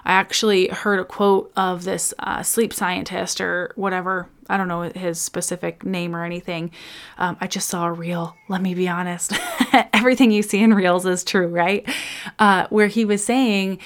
I 0.04 0.12
actually 0.12 0.68
heard 0.68 1.00
a 1.00 1.04
quote 1.04 1.52
of 1.56 1.84
this 1.84 2.12
uh, 2.18 2.42
sleep 2.42 2.72
scientist 2.72 3.40
or 3.40 3.72
whatever. 3.76 4.28
I 4.48 4.56
don't 4.56 4.68
know 4.68 4.82
his 4.82 5.20
specific 5.20 5.84
name 5.84 6.14
or 6.14 6.24
anything. 6.24 6.70
Um, 7.16 7.36
I 7.40 7.46
just 7.46 7.68
saw 7.68 7.86
a 7.86 7.92
reel. 7.92 8.36
Let 8.48 8.60
me 8.60 8.74
be 8.74 8.88
honest. 8.88 9.32
Everything 9.92 10.30
you 10.30 10.42
see 10.42 10.62
in 10.62 10.74
reels 10.74 11.06
is 11.06 11.24
true, 11.24 11.48
right? 11.48 11.88
Uh, 12.38 12.66
where 12.68 12.88
he 12.88 13.04
was 13.04 13.24
saying, 13.24 13.78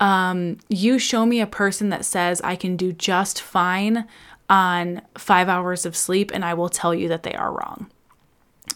um, 0.00 0.58
You 0.68 0.98
show 0.98 1.24
me 1.24 1.40
a 1.40 1.46
person 1.46 1.90
that 1.90 2.04
says 2.04 2.40
I 2.42 2.56
can 2.56 2.76
do 2.76 2.92
just 2.92 3.40
fine 3.40 4.06
on 4.48 5.02
five 5.16 5.48
hours 5.48 5.86
of 5.86 5.96
sleep, 5.96 6.32
and 6.34 6.44
I 6.44 6.54
will 6.54 6.68
tell 6.68 6.92
you 6.92 7.06
that 7.08 7.22
they 7.22 7.34
are 7.34 7.52
wrong. 7.52 7.88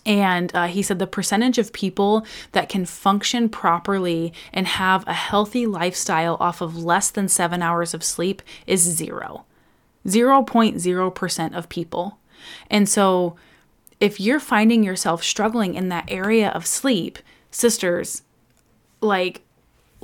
And 0.07 0.55
uh, 0.55 0.67
he 0.67 0.83
said 0.83 0.99
the 0.99 1.07
percentage 1.07 1.59
of 1.59 1.73
people 1.73 2.27
that 2.53 2.69
can 2.69 2.85
function 2.85 3.49
properly 3.49 4.33
and 4.53 4.67
have 4.67 5.07
a 5.07 5.15
healthy 5.15 5.67
lifestyle 5.67 6.37
off 6.41 6.61
of 6.61 6.77
less 6.77 7.11
than 7.11 7.29
seven 7.29 7.63
hours 7.63 7.95
of 7.95 8.05
sleep 8.05 8.43
is 8.67 8.81
zero. 8.83 9.45
0.0% 10.07 11.57
of 11.57 11.69
people. 11.69 12.19
And 12.71 12.89
so 12.89 13.37
if 14.01 14.21
you're 14.21 14.41
finding 14.41 14.85
yourself 14.85 15.23
struggling 15.23 15.75
in 15.75 15.89
that 15.89 16.11
area 16.11 16.51
of 16.51 16.67
sleep, 16.67 17.19
sisters, 17.51 18.23
like 19.01 19.43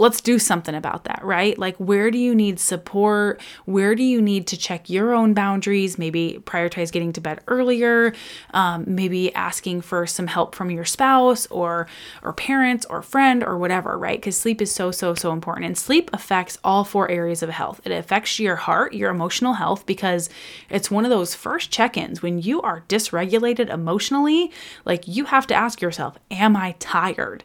let's 0.01 0.23
do 0.23 0.39
something 0.39 0.75
about 0.75 1.05
that, 1.05 1.23
right? 1.23 1.59
Like, 1.59 1.77
where 1.77 2.11
do 2.11 2.17
you 2.17 2.35
need 2.35 2.59
support? 2.59 3.39
Where 3.67 3.95
do 3.95 4.03
you 4.03 4.23
need 4.23 4.47
to 4.47 4.57
check 4.57 4.89
your 4.89 5.13
own 5.13 5.35
boundaries? 5.35 5.99
Maybe 5.99 6.41
prioritize 6.45 6.91
getting 6.91 7.13
to 7.13 7.21
bed 7.21 7.41
earlier. 7.49 8.15
Um, 8.55 8.85
maybe 8.87 9.33
asking 9.35 9.83
for 9.83 10.07
some 10.07 10.27
help 10.27 10.55
from 10.55 10.71
your 10.71 10.87
spouse 10.87 11.47
or 11.49 11.87
or 12.23 12.33
parents 12.33 12.87
or 12.87 13.03
friend 13.03 13.45
or 13.45 13.59
whatever, 13.59 13.99
right? 13.99 14.19
Because 14.19 14.39
sleep 14.39 14.63
is 14.63 14.73
so 14.73 14.91
so 14.91 15.15
so 15.15 15.33
important, 15.33 15.67
and 15.67 15.77
sleep 15.77 16.09
affects 16.15 16.59
all 16.65 16.83
four 16.83 17.11
areas 17.11 17.43
of 17.43 17.51
health. 17.51 17.83
It 17.85 17.93
affects 17.93 18.41
your 18.41 18.57
heart, 18.57 18.95
your 18.95 19.11
emotional 19.11 19.55
health, 19.55 19.85
because 19.85 20.31
it's 20.71 20.91
one 20.91 21.05
of 21.05 21.11
those 21.11 21.35
first 21.35 21.71
check-ins 21.71 22.23
when 22.23 22.41
you 22.41 22.63
are 22.63 22.85
dysregulated 22.89 23.69
emotionally. 23.69 24.51
Like, 24.87 25.07
you 25.07 25.27
have 25.27 25.47
to 25.49 25.55
ask 25.55 25.83
yourself, 25.83 26.17
"Am 26.31 26.57
I 26.57 26.75
tired?" 26.79 27.45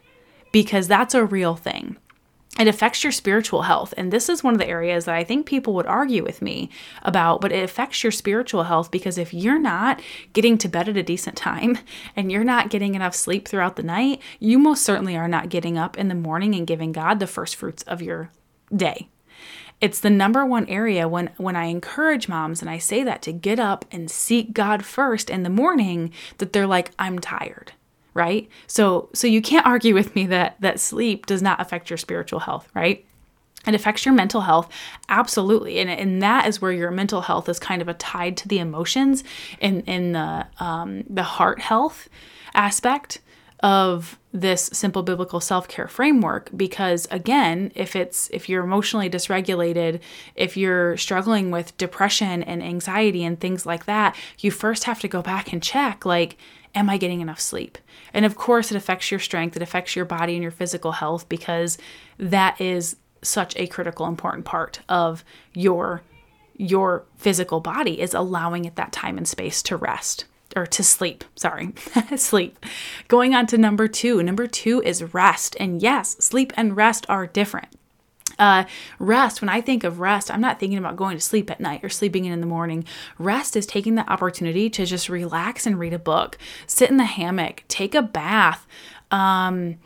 Because 0.52 0.88
that's 0.88 1.14
a 1.14 1.22
real 1.22 1.54
thing 1.54 1.98
it 2.58 2.68
affects 2.68 3.04
your 3.04 3.12
spiritual 3.12 3.62
health. 3.62 3.92
And 3.96 4.10
this 4.10 4.28
is 4.28 4.42
one 4.42 4.54
of 4.54 4.60
the 4.60 4.68
areas 4.68 5.04
that 5.04 5.14
I 5.14 5.24
think 5.24 5.46
people 5.46 5.74
would 5.74 5.86
argue 5.86 6.22
with 6.22 6.40
me 6.40 6.70
about, 7.02 7.40
but 7.40 7.52
it 7.52 7.62
affects 7.62 8.02
your 8.02 8.12
spiritual 8.12 8.64
health 8.64 8.90
because 8.90 9.18
if 9.18 9.34
you're 9.34 9.58
not 9.58 10.00
getting 10.32 10.56
to 10.58 10.68
bed 10.68 10.88
at 10.88 10.96
a 10.96 11.02
decent 11.02 11.36
time 11.36 11.78
and 12.16 12.32
you're 12.32 12.44
not 12.44 12.70
getting 12.70 12.94
enough 12.94 13.14
sleep 13.14 13.46
throughout 13.46 13.76
the 13.76 13.82
night, 13.82 14.22
you 14.40 14.58
most 14.58 14.84
certainly 14.84 15.16
are 15.16 15.28
not 15.28 15.50
getting 15.50 15.76
up 15.76 15.98
in 15.98 16.08
the 16.08 16.14
morning 16.14 16.54
and 16.54 16.66
giving 16.66 16.92
God 16.92 17.20
the 17.20 17.26
first 17.26 17.56
fruits 17.56 17.82
of 17.82 18.00
your 18.00 18.30
day. 18.74 19.08
It's 19.78 20.00
the 20.00 20.08
number 20.08 20.46
one 20.46 20.66
area 20.68 21.06
when 21.06 21.28
when 21.36 21.54
I 21.54 21.66
encourage 21.66 22.28
moms 22.28 22.62
and 22.62 22.70
I 22.70 22.78
say 22.78 23.04
that 23.04 23.20
to 23.22 23.32
get 23.32 23.60
up 23.60 23.84
and 23.92 24.10
seek 24.10 24.54
God 24.54 24.82
first 24.86 25.28
in 25.28 25.42
the 25.42 25.50
morning 25.50 26.12
that 26.38 26.54
they're 26.54 26.66
like 26.66 26.92
I'm 26.98 27.18
tired 27.18 27.72
right? 28.16 28.48
So 28.66 29.10
so 29.12 29.26
you 29.26 29.42
can't 29.42 29.66
argue 29.66 29.94
with 29.94 30.16
me 30.16 30.26
that 30.26 30.56
that 30.60 30.80
sleep 30.80 31.26
does 31.26 31.42
not 31.42 31.60
affect 31.60 31.90
your 31.90 31.98
spiritual 31.98 32.40
health, 32.40 32.68
right? 32.74 33.04
It 33.66 33.74
affects 33.74 34.06
your 34.06 34.14
mental 34.14 34.42
health, 34.42 34.70
absolutely, 35.08 35.78
and, 35.78 35.90
and 35.90 36.22
that 36.22 36.46
is 36.46 36.62
where 36.62 36.72
your 36.72 36.90
mental 36.90 37.20
health 37.20 37.48
is 37.48 37.58
kind 37.58 37.82
of 37.82 37.88
a 37.88 37.94
tied 37.94 38.36
to 38.38 38.48
the 38.48 38.58
emotions 38.58 39.22
in 39.60 39.82
in 39.82 40.12
the 40.12 40.46
um, 40.58 41.04
the 41.10 41.22
heart 41.22 41.60
health 41.60 42.08
aspect 42.54 43.20
of 43.60 44.18
this 44.32 44.68
simple 44.72 45.02
biblical 45.02 45.40
self-care 45.40 45.88
framework 45.88 46.50
because 46.54 47.08
again 47.10 47.72
if 47.74 47.96
it's 47.96 48.28
if 48.30 48.50
you're 48.50 48.62
emotionally 48.62 49.08
dysregulated 49.08 49.98
if 50.34 50.58
you're 50.58 50.94
struggling 50.98 51.50
with 51.50 51.74
depression 51.78 52.42
and 52.42 52.62
anxiety 52.62 53.24
and 53.24 53.40
things 53.40 53.64
like 53.64 53.86
that 53.86 54.14
you 54.40 54.50
first 54.50 54.84
have 54.84 55.00
to 55.00 55.08
go 55.08 55.22
back 55.22 55.54
and 55.54 55.62
check 55.62 56.04
like 56.04 56.36
am 56.76 56.88
I 56.88 56.98
getting 56.98 57.20
enough 57.20 57.40
sleep? 57.40 57.78
And 58.14 58.24
of 58.24 58.36
course, 58.36 58.70
it 58.70 58.76
affects 58.76 59.10
your 59.10 59.18
strength, 59.18 59.56
it 59.56 59.62
affects 59.62 59.96
your 59.96 60.04
body 60.04 60.34
and 60.34 60.42
your 60.42 60.52
physical 60.52 60.92
health 60.92 61.28
because 61.28 61.78
that 62.18 62.60
is 62.60 62.96
such 63.22 63.56
a 63.56 63.66
critical 63.66 64.06
important 64.06 64.44
part 64.44 64.80
of 64.88 65.24
your 65.54 66.02
your 66.58 67.04
physical 67.16 67.60
body 67.60 68.00
is 68.00 68.14
allowing 68.14 68.64
it 68.64 68.76
that 68.76 68.90
time 68.90 69.18
and 69.18 69.28
space 69.28 69.62
to 69.62 69.76
rest 69.76 70.24
or 70.54 70.64
to 70.64 70.82
sleep. 70.82 71.22
Sorry, 71.34 71.74
sleep. 72.16 72.64
Going 73.08 73.34
on 73.34 73.46
to 73.48 73.58
number 73.58 73.88
two. 73.88 74.22
Number 74.22 74.46
two 74.46 74.80
is 74.82 75.12
rest. 75.12 75.54
And 75.60 75.82
yes, 75.82 76.16
sleep 76.18 76.54
and 76.56 76.74
rest 76.74 77.04
are 77.10 77.26
different. 77.26 77.68
Uh, 78.38 78.64
rest, 78.98 79.40
when 79.40 79.48
I 79.48 79.60
think 79.60 79.84
of 79.84 80.00
rest, 80.00 80.30
I'm 80.30 80.40
not 80.40 80.60
thinking 80.60 80.78
about 80.78 80.96
going 80.96 81.16
to 81.16 81.22
sleep 81.22 81.50
at 81.50 81.60
night 81.60 81.82
or 81.82 81.88
sleeping 81.88 82.24
in 82.24 82.32
in 82.32 82.40
the 82.40 82.46
morning. 82.46 82.84
Rest 83.18 83.56
is 83.56 83.66
taking 83.66 83.94
the 83.94 84.10
opportunity 84.10 84.68
to 84.70 84.84
just 84.84 85.08
relax 85.08 85.66
and 85.66 85.78
read 85.78 85.94
a 85.94 85.98
book, 85.98 86.38
sit 86.66 86.90
in 86.90 86.96
the 86.96 87.04
hammock, 87.04 87.64
take 87.68 87.94
a 87.94 88.02
bath, 88.02 88.66
um, 89.10 89.76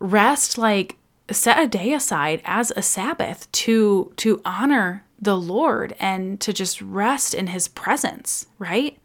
rest 0.00 0.58
like 0.58 0.96
set 1.30 1.62
a 1.62 1.66
day 1.66 1.92
aside 1.92 2.40
as 2.44 2.72
a 2.74 2.82
Sabbath 2.82 3.50
to 3.52 4.12
to 4.16 4.40
honor 4.44 5.04
the 5.20 5.36
Lord 5.36 5.94
and 5.98 6.40
to 6.40 6.52
just 6.52 6.80
rest 6.80 7.34
in 7.34 7.48
His 7.48 7.68
presence, 7.68 8.46
right? 8.58 8.98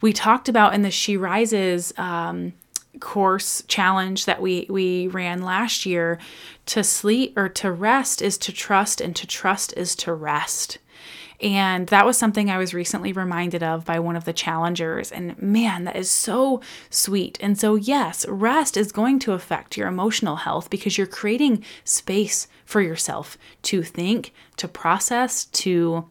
We 0.00 0.12
talked 0.12 0.48
about 0.48 0.74
in 0.74 0.82
the 0.82 0.90
She 0.90 1.16
Rises 1.16 1.92
um, 1.96 2.54
course 3.02 3.62
challenge 3.68 4.24
that 4.24 4.40
we 4.40 4.66
we 4.70 5.08
ran 5.08 5.42
last 5.42 5.84
year 5.84 6.18
to 6.66 6.82
sleep 6.82 7.36
or 7.36 7.48
to 7.48 7.70
rest 7.70 8.22
is 8.22 8.38
to 8.38 8.52
trust 8.52 9.00
and 9.00 9.14
to 9.16 9.26
trust 9.26 9.74
is 9.76 9.94
to 9.96 10.14
rest 10.14 10.78
and 11.42 11.88
that 11.88 12.06
was 12.06 12.16
something 12.16 12.48
I 12.48 12.58
was 12.58 12.72
recently 12.72 13.12
reminded 13.12 13.64
of 13.64 13.84
by 13.84 13.98
one 13.98 14.14
of 14.14 14.24
the 14.24 14.32
challengers. 14.32 15.10
And 15.10 15.40
man, 15.42 15.84
that 15.84 15.96
is 15.96 16.08
so 16.08 16.60
sweet. 16.88 17.36
And 17.40 17.58
so, 17.58 17.74
yes, 17.74 18.24
rest 18.28 18.76
is 18.76 18.92
going 18.92 19.18
to 19.20 19.32
affect 19.32 19.76
your 19.76 19.88
emotional 19.88 20.36
health 20.36 20.70
because 20.70 20.96
you're 20.96 21.06
creating 21.08 21.64
space 21.82 22.46
for 22.64 22.80
yourself 22.80 23.36
to 23.62 23.82
think, 23.82 24.32
to 24.58 24.68
process, 24.68 25.46
to 25.46 26.08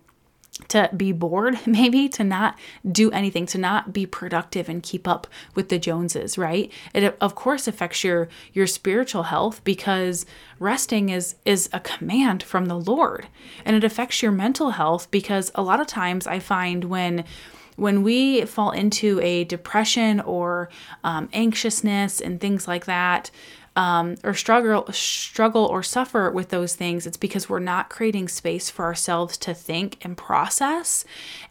to 0.67 0.89
be 0.95 1.11
bored, 1.11 1.59
maybe 1.65 2.09
to 2.09 2.23
not 2.23 2.57
do 2.89 3.11
anything, 3.11 3.45
to 3.47 3.57
not 3.57 3.93
be 3.93 4.05
productive 4.05 4.69
and 4.69 4.83
keep 4.83 5.07
up 5.07 5.27
with 5.55 5.69
the 5.69 5.79
Joneses, 5.79 6.37
right? 6.37 6.71
It 6.93 7.17
of 7.19 7.35
course 7.35 7.67
affects 7.67 8.03
your 8.03 8.29
your 8.53 8.67
spiritual 8.67 9.23
health 9.23 9.63
because 9.63 10.25
resting 10.59 11.09
is 11.09 11.35
is 11.45 11.69
a 11.73 11.79
command 11.79 12.43
from 12.43 12.65
the 12.65 12.79
Lord. 12.79 13.27
And 13.65 13.75
it 13.75 13.83
affects 13.83 14.21
your 14.21 14.31
mental 14.31 14.71
health 14.71 15.09
because 15.11 15.51
a 15.55 15.61
lot 15.61 15.79
of 15.79 15.87
times 15.87 16.27
I 16.27 16.39
find 16.39 16.85
when 16.85 17.25
when 17.77 18.03
we 18.03 18.45
fall 18.45 18.71
into 18.71 19.19
a 19.21 19.43
depression 19.45 20.19
or 20.19 20.69
um, 21.03 21.29
anxiousness 21.33 22.19
and 22.19 22.39
things 22.39 22.67
like 22.67 22.85
that, 22.85 23.31
um, 23.75 24.15
or 24.23 24.33
struggle 24.33 24.85
struggle 24.91 25.65
or 25.65 25.81
suffer 25.81 26.29
with 26.29 26.49
those 26.49 26.75
things 26.75 27.07
it's 27.07 27.17
because 27.17 27.49
we're 27.49 27.59
not 27.59 27.89
creating 27.89 28.27
space 28.27 28.69
for 28.69 28.85
ourselves 28.85 29.37
to 29.37 29.53
think 29.53 30.03
and 30.03 30.17
process. 30.17 31.05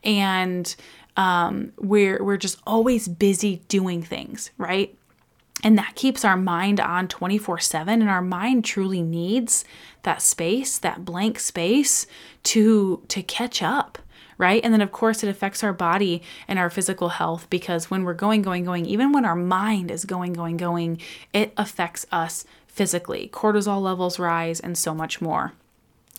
And 0.05 0.75
um, 1.17 1.73
we're 1.79 2.23
we're 2.23 2.37
just 2.37 2.59
always 2.67 3.09
busy 3.09 3.63
doing 3.69 4.03
things 4.03 4.51
right? 4.59 4.95
And 5.63 5.77
that 5.77 5.95
keeps 5.95 6.25
our 6.25 6.39
mind 6.39 6.81
on 6.81 7.09
24 7.09 7.59
7 7.59 8.01
and 8.01 8.11
our 8.11 8.23
mind 8.23 8.65
truly 8.65 9.03
needs 9.03 9.65
that 10.03 10.23
space 10.23 10.79
that 10.79 11.05
blank 11.05 11.39
space 11.39 12.07
to 12.45 13.03
to 13.09 13.23
catch 13.23 13.63
up 13.63 13.99
right? 14.41 14.65
And 14.65 14.73
then, 14.73 14.81
of 14.81 14.91
course, 14.91 15.23
it 15.23 15.29
affects 15.29 15.63
our 15.63 15.75
body 15.75 16.23
and 16.49 16.59
our 16.59 16.71
physical 16.71 17.11
health 17.11 17.47
because 17.51 17.91
when 17.91 18.05
we're 18.05 18.15
going, 18.15 18.41
going, 18.41 18.65
going, 18.65 18.87
even 18.87 19.13
when 19.13 19.27
our 19.27 19.37
mind 19.37 19.91
is 19.91 20.07
going, 20.07 20.33
going, 20.33 20.57
going, 20.57 20.99
it 21.35 21.53
affects 21.59 22.07
us 22.11 22.47
physically. 22.67 23.29
Cortisol 23.33 23.83
levels 23.83 24.19
rise 24.19 24.59
and 24.59 24.79
so 24.79 24.95
much 24.95 25.21
more. 25.21 25.53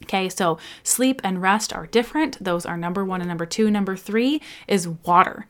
Okay, 0.04 0.30
so 0.30 0.60
sleep 0.84 1.20
and 1.24 1.42
rest 1.42 1.74
are 1.74 1.88
different. 1.88 2.44
Those 2.44 2.64
are 2.64 2.78
number 2.78 3.04
one 3.04 3.22
and 3.22 3.28
number 3.28 3.48
two. 3.48 3.72
Number 3.72 3.96
three 3.98 4.40
is 4.68 4.88
water. 4.88 5.48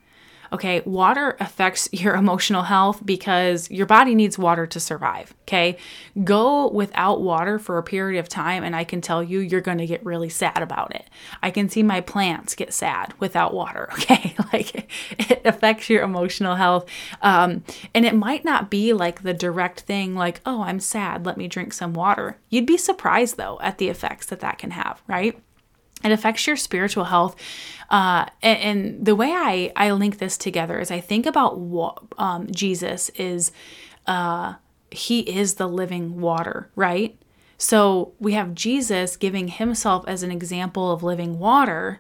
Okay, 0.53 0.81
water 0.81 1.37
affects 1.39 1.87
your 1.93 2.15
emotional 2.15 2.63
health 2.63 3.05
because 3.05 3.69
your 3.71 3.85
body 3.85 4.15
needs 4.15 4.37
water 4.37 4.67
to 4.67 4.79
survive. 4.79 5.33
Okay, 5.43 5.77
go 6.23 6.69
without 6.69 7.21
water 7.21 7.59
for 7.59 7.77
a 7.77 7.83
period 7.83 8.19
of 8.19 8.29
time, 8.29 8.63
and 8.63 8.75
I 8.75 8.83
can 8.83 9.01
tell 9.01 9.23
you, 9.23 9.39
you're 9.39 9.61
going 9.61 9.77
to 9.77 9.85
get 9.85 10.05
really 10.05 10.29
sad 10.29 10.61
about 10.61 10.95
it. 10.95 11.09
I 11.41 11.51
can 11.51 11.69
see 11.69 11.83
my 11.83 12.01
plants 12.01 12.55
get 12.55 12.73
sad 12.73 13.13
without 13.19 13.53
water. 13.53 13.89
Okay, 14.01 14.35
like 14.53 14.89
it 15.19 15.41
affects 15.45 15.89
your 15.89 16.01
emotional 16.03 16.55
health. 16.55 16.89
Um, 17.21 17.63
and 17.93 18.03
it 18.03 18.15
might 18.15 18.43
not 18.43 18.69
be 18.71 18.93
like 18.93 19.21
the 19.21 19.33
direct 19.33 19.81
thing, 19.81 20.15
like, 20.15 20.41
oh, 20.45 20.63
I'm 20.63 20.79
sad, 20.79 21.25
let 21.25 21.37
me 21.37 21.47
drink 21.47 21.71
some 21.73 21.93
water. 21.93 22.37
You'd 22.49 22.65
be 22.65 22.77
surprised 22.77 23.37
though 23.37 23.59
at 23.61 23.77
the 23.77 23.89
effects 23.89 24.25
that 24.27 24.39
that 24.39 24.57
can 24.57 24.71
have, 24.71 25.01
right? 25.07 25.39
It 26.03 26.11
affects 26.11 26.47
your 26.47 26.55
spiritual 26.55 27.05
health. 27.05 27.35
Uh, 27.89 28.25
and, 28.41 28.59
and, 28.59 29.05
the 29.05 29.15
way 29.15 29.31
I, 29.31 29.71
I 29.75 29.91
link 29.91 30.17
this 30.17 30.37
together 30.37 30.79
is 30.79 30.91
i 30.91 31.01
think 31.01 31.25
about 31.25 31.59
what 31.59 32.01
um, 32.17 32.47
jesus 32.49 33.09
is 33.09 33.51
uh, 34.07 34.53
he 34.89 35.19
is 35.21 35.55
the 35.55 35.67
living 35.67 36.21
water 36.21 36.69
right? 36.75 37.17
So 37.57 38.13
we 38.19 38.33
have 38.33 38.55
jesus 38.55 39.17
giving 39.17 39.49
himself 39.49 40.05
as 40.07 40.23
an 40.23 40.31
example 40.31 40.91
of 40.91 41.03
living 41.03 41.37
water 41.37 41.99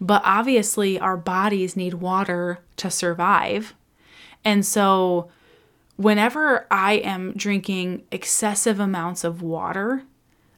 but 0.00 0.22
obviously 0.24 0.98
our 0.98 1.16
bodies 1.16 1.76
need 1.76 1.94
water 1.94 2.60
to 2.76 2.90
survive. 2.90 3.74
And 4.44 4.64
so 4.64 5.30
whenever 5.96 6.66
i 6.70 6.94
am 6.94 7.32
drinking 7.36 8.02
excessive 8.10 8.80
amounts 8.80 9.22
of 9.24 9.42
water 9.42 10.02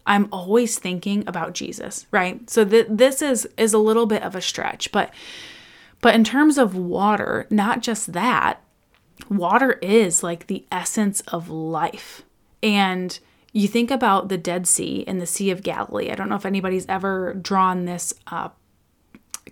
I'm 0.07 0.29
always 0.33 0.79
thinking 0.79 1.25
about 1.27 1.55
Jesus, 1.55 2.07
right? 2.11 2.49
So 2.49 2.65
th- 2.65 2.87
this 2.89 3.23
is 3.23 3.49
is 3.57 3.73
a 3.73 3.79
little 3.79 4.07
bit 4.07 4.23
of 4.23 4.35
a 4.35 4.41
stretch, 4.41 4.93
but 4.93 5.13
but 6.01 6.15
in 6.15 6.25
terms 6.25 6.59
of 6.59 6.77
water, 6.77 7.47
not 7.51 7.83
just 7.83 8.13
that, 8.13 8.63
water 9.29 9.73
is 9.83 10.23
like 10.23 10.47
the 10.47 10.65
essence 10.71 11.21
of 11.23 11.49
life. 11.49 12.23
And 12.63 13.19
you 13.53 13.69
think 13.69 13.91
about 13.91 14.29
the 14.29 14.39
Dead 14.39 14.67
Sea 14.67 15.05
and 15.07 15.21
the 15.21 15.27
Sea 15.27 15.51
of 15.51 15.63
Galilee. 15.63 16.11
I 16.11 16.15
don't 16.15 16.29
know 16.29 16.37
if 16.37 16.47
anybody's 16.47 16.87
ever 16.89 17.35
drawn 17.35 17.87
this 17.87 18.13
uh, 18.27 18.51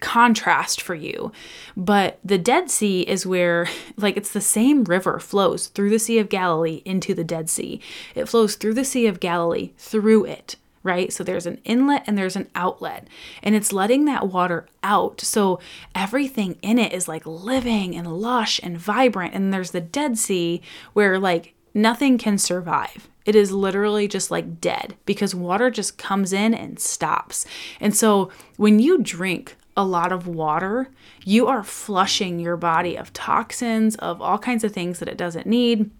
contrast 0.00 0.80
for 0.80 0.94
you, 0.94 1.32
but 1.76 2.18
the 2.24 2.38
Dead 2.38 2.70
Sea 2.70 3.02
is 3.02 3.26
where, 3.26 3.68
like, 3.96 4.16
it's 4.16 4.32
the 4.32 4.40
same 4.40 4.84
river 4.84 5.18
flows 5.18 5.68
through 5.68 5.90
the 5.90 5.98
Sea 5.98 6.18
of 6.18 6.28
Galilee 6.28 6.82
into 6.84 7.14
the 7.14 7.24
Dead 7.24 7.48
Sea. 7.48 7.80
It 8.14 8.28
flows 8.28 8.56
through 8.56 8.74
the 8.74 8.84
Sea 8.84 9.06
of 9.06 9.20
Galilee 9.20 9.72
through 9.76 10.24
it 10.26 10.56
right? 10.84 11.12
So 11.12 11.24
there's 11.24 11.46
an 11.46 11.60
inlet 11.64 12.04
and 12.06 12.16
there's 12.16 12.36
an 12.36 12.48
outlet, 12.54 13.08
and 13.42 13.56
it's 13.56 13.72
letting 13.72 14.04
that 14.04 14.28
water 14.28 14.68
out. 14.84 15.20
So 15.22 15.58
everything 15.94 16.58
in 16.62 16.78
it 16.78 16.92
is 16.92 17.08
like 17.08 17.26
living 17.26 17.96
and 17.96 18.06
lush 18.06 18.60
and 18.62 18.78
vibrant. 18.78 19.34
And 19.34 19.52
there's 19.52 19.72
the 19.72 19.80
Dead 19.80 20.18
Sea 20.18 20.60
where 20.92 21.18
like 21.18 21.54
nothing 21.72 22.18
can 22.18 22.38
survive. 22.38 23.08
It 23.24 23.34
is 23.34 23.52
literally 23.52 24.06
just 24.06 24.30
like 24.30 24.60
dead 24.60 24.96
because 25.06 25.34
water 25.34 25.70
just 25.70 25.96
comes 25.96 26.32
in 26.32 26.54
and 26.54 26.78
stops. 26.78 27.46
And 27.80 27.96
so 27.96 28.30
when 28.56 28.78
you 28.78 29.02
drink 29.02 29.56
a 29.76 29.84
lot 29.84 30.12
of 30.12 30.26
water, 30.26 30.88
you 31.24 31.46
are 31.46 31.64
flushing 31.64 32.38
your 32.38 32.56
body 32.56 32.96
of 32.96 33.12
toxins, 33.12 33.96
of 33.96 34.20
all 34.20 34.38
kinds 34.38 34.62
of 34.62 34.72
things 34.72 34.98
that 34.98 35.08
it 35.08 35.16
doesn't 35.16 35.46
need. 35.46 35.90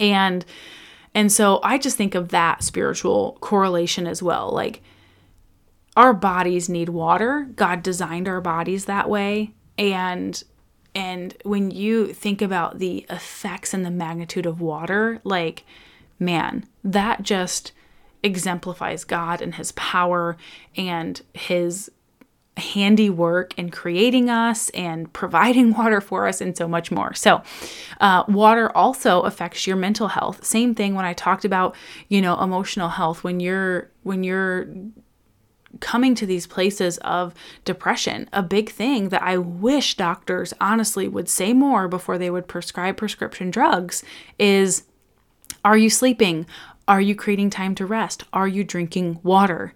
And 0.00 0.44
and 1.14 1.32
so 1.32 1.60
I 1.62 1.78
just 1.78 1.96
think 1.96 2.14
of 2.14 2.28
that 2.28 2.62
spiritual 2.62 3.38
correlation 3.40 4.06
as 4.06 4.22
well. 4.22 4.50
Like 4.50 4.82
our 5.96 6.12
bodies 6.12 6.68
need 6.68 6.90
water. 6.90 7.48
God 7.56 7.82
designed 7.82 8.28
our 8.28 8.40
bodies 8.40 8.84
that 8.84 9.08
way. 9.08 9.52
And 9.78 10.42
and 10.94 11.36
when 11.44 11.70
you 11.70 12.12
think 12.12 12.40
about 12.40 12.78
the 12.78 13.06
effects 13.10 13.74
and 13.74 13.84
the 13.84 13.90
magnitude 13.90 14.46
of 14.46 14.60
water, 14.60 15.20
like 15.24 15.64
man, 16.18 16.64
that 16.82 17.22
just 17.22 17.72
exemplifies 18.22 19.04
God 19.04 19.40
and 19.40 19.54
his 19.54 19.72
power 19.72 20.36
and 20.76 21.20
his 21.34 21.90
handiwork 22.56 23.56
in 23.58 23.70
creating 23.70 24.30
us 24.30 24.70
and 24.70 25.12
providing 25.12 25.72
water 25.76 26.00
for 26.00 26.26
us 26.26 26.40
and 26.40 26.56
so 26.56 26.66
much 26.66 26.90
more. 26.90 27.14
So, 27.14 27.42
uh, 28.00 28.24
water 28.28 28.74
also 28.76 29.22
affects 29.22 29.66
your 29.66 29.76
mental 29.76 30.08
health. 30.08 30.44
Same 30.44 30.74
thing 30.74 30.94
when 30.94 31.04
I 31.04 31.12
talked 31.12 31.44
about, 31.44 31.74
you 32.08 32.22
know, 32.22 32.40
emotional 32.40 32.88
health 32.88 33.22
when 33.24 33.40
you're 33.40 33.90
when 34.02 34.24
you're 34.24 34.68
coming 35.80 36.14
to 36.14 36.24
these 36.24 36.46
places 36.46 36.96
of 36.98 37.34
depression. 37.66 38.28
A 38.32 38.42
big 38.42 38.70
thing 38.70 39.10
that 39.10 39.22
I 39.22 39.36
wish 39.36 39.96
doctors 39.96 40.54
honestly 40.58 41.06
would 41.06 41.28
say 41.28 41.52
more 41.52 41.86
before 41.86 42.16
they 42.16 42.30
would 42.30 42.48
prescribe 42.48 42.96
prescription 42.96 43.50
drugs 43.50 44.02
is 44.38 44.84
are 45.66 45.76
you 45.76 45.90
sleeping? 45.90 46.46
Are 46.86 47.00
you 47.00 47.16
creating 47.16 47.50
time 47.50 47.74
to 47.74 47.86
rest? 47.86 48.22
Are 48.32 48.46
you 48.46 48.62
drinking 48.62 49.18
water? 49.24 49.74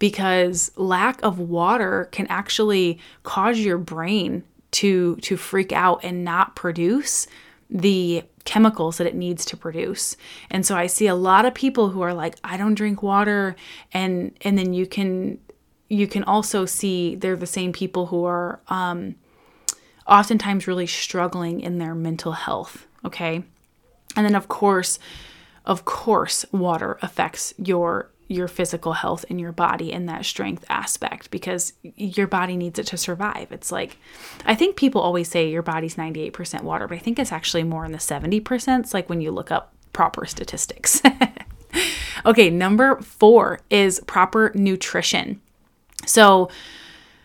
Because 0.00 0.72
lack 0.74 1.22
of 1.22 1.38
water 1.38 2.08
can 2.10 2.26
actually 2.26 2.98
cause 3.22 3.60
your 3.60 3.78
brain 3.78 4.42
to 4.72 5.14
to 5.22 5.36
freak 5.36 5.72
out 5.72 6.02
and 6.02 6.24
not 6.24 6.56
produce 6.56 7.28
the 7.70 8.24
chemicals 8.44 8.98
that 8.98 9.06
it 9.06 9.14
needs 9.14 9.44
to 9.44 9.56
produce. 9.56 10.16
And 10.50 10.66
so 10.66 10.76
I 10.76 10.88
see 10.88 11.06
a 11.06 11.14
lot 11.14 11.44
of 11.44 11.54
people 11.54 11.90
who 11.90 12.00
are 12.00 12.14
like 12.14 12.34
I 12.42 12.56
don't 12.56 12.74
drink 12.74 13.00
water 13.00 13.54
and 13.92 14.36
and 14.40 14.58
then 14.58 14.74
you 14.74 14.86
can 14.86 15.38
you 15.88 16.08
can 16.08 16.24
also 16.24 16.66
see 16.66 17.14
they're 17.14 17.36
the 17.36 17.46
same 17.46 17.72
people 17.72 18.06
who 18.06 18.24
are 18.24 18.58
um 18.66 19.14
oftentimes 20.08 20.66
really 20.66 20.88
struggling 20.88 21.60
in 21.60 21.78
their 21.78 21.94
mental 21.94 22.32
health, 22.32 22.88
okay? 23.04 23.44
And 24.16 24.24
then 24.24 24.34
of 24.34 24.48
course 24.48 24.98
of 25.64 25.84
course 25.84 26.44
water 26.50 26.98
affects 27.02 27.54
your 27.58 28.10
your 28.28 28.46
physical 28.46 28.92
health 28.92 29.24
in 29.30 29.38
your 29.38 29.52
body 29.52 29.92
and 29.92 30.08
that 30.08 30.24
strength 30.24 30.64
aspect 30.68 31.30
because 31.30 31.72
your 31.82 32.26
body 32.26 32.56
needs 32.56 32.78
it 32.78 32.86
to 32.86 32.96
survive. 32.96 33.50
It's 33.50 33.72
like 33.72 33.96
I 34.44 34.54
think 34.54 34.76
people 34.76 35.00
always 35.00 35.28
say 35.28 35.48
your 35.48 35.62
body's 35.62 35.96
98% 35.96 36.62
water, 36.62 36.86
but 36.86 36.96
I 36.96 36.98
think 36.98 37.18
it's 37.18 37.32
actually 37.32 37.64
more 37.64 37.84
in 37.84 37.92
the 37.92 37.98
70%. 37.98 38.80
It's 38.80 38.94
like 38.94 39.08
when 39.08 39.20
you 39.20 39.30
look 39.30 39.50
up 39.50 39.72
proper 39.92 40.26
statistics. 40.26 41.00
okay, 42.26 42.50
number 42.50 43.00
4 43.00 43.60
is 43.70 44.00
proper 44.06 44.52
nutrition. 44.54 45.40
So 46.06 46.50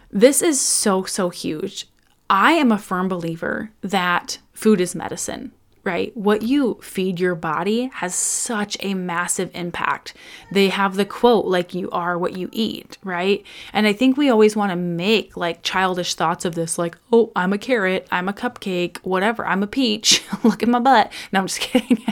this 0.10 0.41
is 0.41 0.60
so 0.60 1.04
so 1.04 1.30
huge. 1.30 1.88
I 2.30 2.54
am 2.54 2.72
a 2.72 2.78
firm 2.78 3.10
believer 3.10 3.72
that 3.82 4.39
food 4.54 4.80
is 4.80 4.96
medicine 4.96 5.52
right? 5.84 6.15
What 6.15 6.43
you 6.43 6.80
feed 6.82 7.19
your 7.19 7.36
body 7.36 7.89
has 7.96 8.15
such 8.15 8.78
a 8.80 8.93
massive 8.93 9.52
impact. 9.54 10.13
They 10.52 10.69
have 10.69 10.96
the 10.96 11.06
quote, 11.06 11.46
like, 11.46 11.74
you 11.74 11.89
are 11.91 12.17
what 12.17 12.38
you 12.38 12.50
eat, 12.54 12.98
right? 13.04 13.43
And 13.74 13.86
I 13.86 13.93
think 13.93 14.15
we 14.15 14.30
always 14.30 14.56
want 14.56 14.72
to 14.72 14.78
make 14.78 15.36
like 15.36 15.62
childish 15.62 16.15
thoughts 16.15 16.46
of 16.46 16.56
this, 16.56 16.78
like, 16.78 16.98
oh, 17.12 17.32
I'm 17.36 17.52
a 17.52 17.58
carrot, 17.58 18.08
I'm 18.12 18.30
a 18.30 18.34
cupcake, 18.34 18.98
whatever, 19.00 19.46
I'm 19.46 19.62
a 19.62 19.67
peach, 19.67 20.24
look 20.43 20.63
at 20.63 20.69
my 20.69 20.80
butt. 20.80 21.12
No, 21.32 21.39
I'm 21.41 21.48
just 21.48 21.60
kidding. 21.62 22.04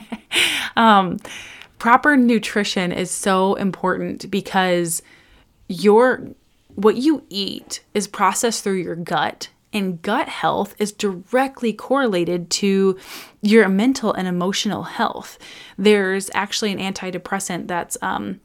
um, 0.75 1.17
proper 1.79 2.17
nutrition 2.17 2.91
is 2.91 3.09
so 3.09 3.55
important 3.55 4.29
because 4.29 5.01
your 5.67 6.27
what 6.75 6.95
you 6.95 7.23
eat 7.29 7.83
is 7.93 8.07
processed 8.07 8.63
through 8.63 8.75
your 8.75 8.95
gut 8.95 9.49
and 9.73 10.01
gut 10.01 10.27
health 10.27 10.75
is 10.77 10.91
directly 10.91 11.73
correlated 11.73 12.49
to 12.49 12.97
your 13.41 13.69
mental 13.69 14.13
and 14.13 14.27
emotional 14.27 14.83
health. 14.83 15.37
There's 15.77 16.29
actually 16.33 16.71
an 16.73 16.79
antidepressant 16.79 17.67
that's 17.67 17.97
um, 18.01 18.41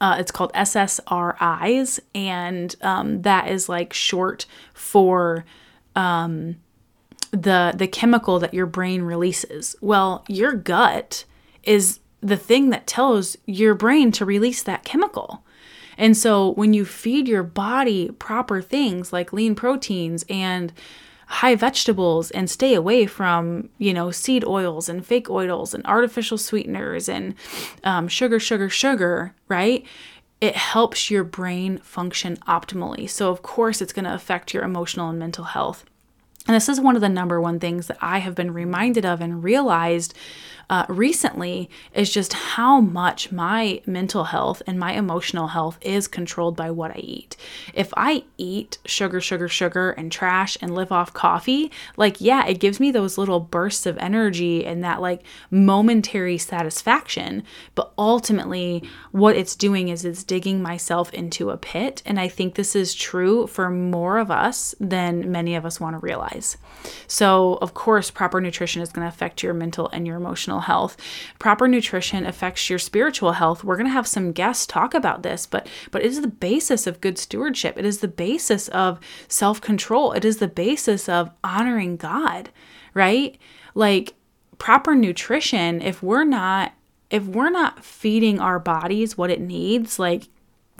uh, 0.00 0.16
it's 0.18 0.30
called 0.30 0.52
SSRIs, 0.54 2.00
and 2.14 2.74
um, 2.80 3.22
that 3.22 3.48
is 3.48 3.68
like 3.68 3.92
short 3.92 4.46
for 4.72 5.44
um, 5.94 6.56
the 7.32 7.72
the 7.76 7.86
chemical 7.86 8.38
that 8.38 8.54
your 8.54 8.66
brain 8.66 9.02
releases. 9.02 9.76
Well, 9.80 10.24
your 10.26 10.52
gut 10.52 11.24
is 11.62 12.00
the 12.20 12.36
thing 12.36 12.70
that 12.70 12.86
tells 12.86 13.36
your 13.46 13.74
brain 13.74 14.10
to 14.12 14.24
release 14.24 14.62
that 14.62 14.84
chemical. 14.84 15.44
And 16.00 16.16
so 16.16 16.52
when 16.52 16.72
you 16.72 16.86
feed 16.86 17.28
your 17.28 17.42
body 17.42 18.10
proper 18.12 18.62
things 18.62 19.12
like 19.12 19.34
lean 19.34 19.54
proteins 19.54 20.24
and 20.30 20.72
high 21.26 21.54
vegetables 21.54 22.30
and 22.30 22.48
stay 22.48 22.74
away 22.74 23.04
from, 23.06 23.68
you 23.76 23.92
know, 23.92 24.10
seed 24.10 24.42
oils 24.44 24.88
and 24.88 25.06
fake 25.06 25.28
oils 25.28 25.74
and 25.74 25.84
artificial 25.86 26.38
sweeteners 26.38 27.08
and 27.08 27.34
um, 27.84 28.08
sugar, 28.08 28.40
sugar, 28.40 28.70
sugar, 28.70 29.34
right? 29.46 29.84
It 30.40 30.56
helps 30.56 31.10
your 31.10 31.22
brain 31.22 31.78
function 31.78 32.38
optimally. 32.48 33.08
So, 33.08 33.30
of 33.30 33.42
course, 33.42 33.82
it's 33.82 33.92
going 33.92 34.06
to 34.06 34.14
affect 34.14 34.54
your 34.54 34.64
emotional 34.64 35.10
and 35.10 35.18
mental 35.18 35.44
health. 35.44 35.84
And 36.46 36.56
this 36.56 36.68
is 36.68 36.80
one 36.80 36.96
of 36.96 37.02
the 37.02 37.10
number 37.10 37.40
one 37.40 37.60
things 37.60 37.88
that 37.88 37.98
I 38.00 38.18
have 38.18 38.34
been 38.34 38.54
reminded 38.54 39.04
of 39.04 39.20
and 39.20 39.44
realized 39.44 40.14
uh, 40.70 40.86
recently 40.88 41.68
is 41.92 42.12
just 42.12 42.32
how 42.32 42.80
much 42.80 43.32
my 43.32 43.82
mental 43.86 44.24
health 44.24 44.62
and 44.68 44.78
my 44.78 44.92
emotional 44.92 45.48
health 45.48 45.76
is 45.82 46.06
controlled 46.06 46.56
by 46.56 46.70
what 46.70 46.92
I 46.92 47.00
eat. 47.00 47.36
If 47.74 47.92
I 47.96 48.22
eat 48.38 48.78
sugar, 48.84 49.20
sugar, 49.20 49.48
sugar, 49.48 49.90
and 49.90 50.12
trash 50.12 50.56
and 50.62 50.72
live 50.72 50.92
off 50.92 51.12
coffee, 51.12 51.72
like, 51.96 52.20
yeah, 52.20 52.46
it 52.46 52.60
gives 52.60 52.78
me 52.78 52.92
those 52.92 53.18
little 53.18 53.40
bursts 53.40 53.84
of 53.84 53.98
energy 53.98 54.64
and 54.64 54.84
that 54.84 55.00
like 55.00 55.24
momentary 55.50 56.38
satisfaction. 56.38 57.42
But 57.74 57.92
ultimately, 57.98 58.84
what 59.10 59.36
it's 59.36 59.56
doing 59.56 59.88
is 59.88 60.04
it's 60.04 60.22
digging 60.22 60.62
myself 60.62 61.12
into 61.12 61.50
a 61.50 61.56
pit. 61.56 62.00
And 62.06 62.20
I 62.20 62.28
think 62.28 62.54
this 62.54 62.76
is 62.76 62.94
true 62.94 63.48
for 63.48 63.70
more 63.70 64.18
of 64.18 64.30
us 64.30 64.76
than 64.78 65.32
many 65.32 65.56
of 65.56 65.66
us 65.66 65.80
want 65.80 65.94
to 65.94 65.98
realize. 65.98 66.56
So, 67.08 67.54
of 67.54 67.74
course, 67.74 68.12
proper 68.12 68.40
nutrition 68.40 68.82
is 68.82 68.92
going 68.92 69.04
to 69.04 69.12
affect 69.12 69.42
your 69.42 69.52
mental 69.52 69.88
and 69.88 70.06
your 70.06 70.20
emotional 70.60 70.80
health. 70.80 70.96
Proper 71.38 71.68
nutrition 71.68 72.26
affects 72.26 72.68
your 72.68 72.78
spiritual 72.78 73.32
health. 73.32 73.64
We're 73.64 73.76
going 73.76 73.86
to 73.86 73.92
have 73.92 74.06
some 74.06 74.32
guests 74.32 74.66
talk 74.66 74.94
about 74.94 75.22
this, 75.22 75.46
but 75.46 75.66
but 75.90 76.02
it 76.02 76.06
is 76.06 76.20
the 76.20 76.28
basis 76.28 76.86
of 76.86 77.00
good 77.00 77.18
stewardship. 77.18 77.76
It 77.78 77.84
is 77.84 77.98
the 77.98 78.08
basis 78.08 78.68
of 78.68 78.98
self-control. 79.28 80.12
It 80.12 80.24
is 80.24 80.38
the 80.38 80.48
basis 80.48 81.08
of 81.08 81.30
honoring 81.42 81.96
God, 81.96 82.50
right? 82.94 83.38
Like 83.74 84.14
proper 84.58 84.94
nutrition, 84.94 85.80
if 85.82 86.02
we're 86.02 86.24
not 86.24 86.72
if 87.10 87.24
we're 87.24 87.50
not 87.50 87.84
feeding 87.84 88.38
our 88.38 88.60
bodies 88.60 89.18
what 89.18 89.30
it 89.30 89.40
needs, 89.40 89.98
like 89.98 90.28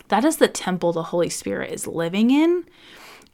that 0.09 0.25
is 0.25 0.37
the 0.37 0.49
temple 0.49 0.93
the 0.93 1.11
Holy 1.11 1.31
Spirit 1.31 1.73
is 1.73 1.87
living 1.87 2.31
in. 2.31 2.65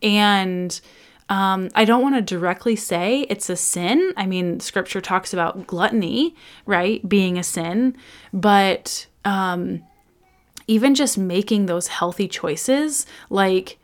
And 0.03 0.81
um, 1.29 1.71
I 1.75 1.85
don't 1.85 2.03
want 2.03 2.15
to 2.15 2.23
directly 2.23 2.77
say 2.77 3.23
it's 3.23 3.51
a 3.51 3.57
sin. 3.57 4.13
I 4.17 4.27
mean, 4.27 4.61
scripture 4.61 5.01
talks 5.01 5.33
about 5.33 5.67
gluttony, 5.67 6.37
right, 6.67 7.07
being 7.09 7.37
a 7.37 7.43
sin, 7.43 7.97
but 8.33 9.07
um, 9.25 9.83
even 10.69 10.95
just 10.95 11.19
making 11.19 11.67
those 11.67 11.89
healthy 11.89 12.29
choices, 12.29 13.07
like 13.29 13.79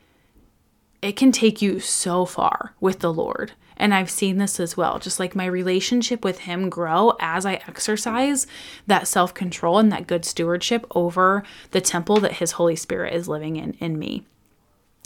it 1.01 1.17
can 1.17 1.33
take 1.33 1.61
you 1.61 1.81
so 1.81 2.25
far 2.25 2.75
with 2.79 2.99
the 2.99 3.13
Lord. 3.13 3.51
And 3.75 3.93
I've 3.93 4.09
seen 4.09 4.37
this 4.37 4.59
as 4.59 4.77
well. 4.77 4.99
Just 4.99 5.19
like 5.19 5.35
my 5.35 5.45
relationship 5.45 6.23
with 6.23 6.39
Him 6.39 6.69
grow 6.69 7.13
as 7.19 7.45
I 7.45 7.55
exercise 7.67 8.47
that 8.87 9.07
self 9.07 9.33
control 9.33 9.79
and 9.79 9.91
that 9.91 10.07
good 10.07 10.23
stewardship 10.23 10.85
over 10.91 11.43
the 11.71 11.81
temple 11.81 12.19
that 12.21 12.33
His 12.33 12.53
Holy 12.53 12.77
Spirit 12.77 13.13
is 13.13 13.27
living 13.27 13.57
in 13.57 13.73
in 13.79 13.99
me. 13.99 14.25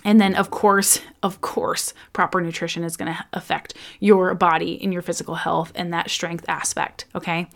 And 0.06 0.22
then, 0.22 0.36
of 0.36 0.52
course, 0.52 1.02
of 1.24 1.42
course, 1.42 1.94
proper 2.14 2.40
nutrition 2.40 2.84
is 2.84 2.96
going 2.96 3.14
to 3.14 3.26
affect 3.34 3.74
your 4.00 4.36
body 4.36 4.80
and 4.82 4.94
your 4.94 5.02
physical 5.02 5.36
health 5.36 5.72
and 5.76 5.92
that 5.92 6.10
strength 6.10 6.46
aspect. 6.48 7.06
Okay. 7.16 7.48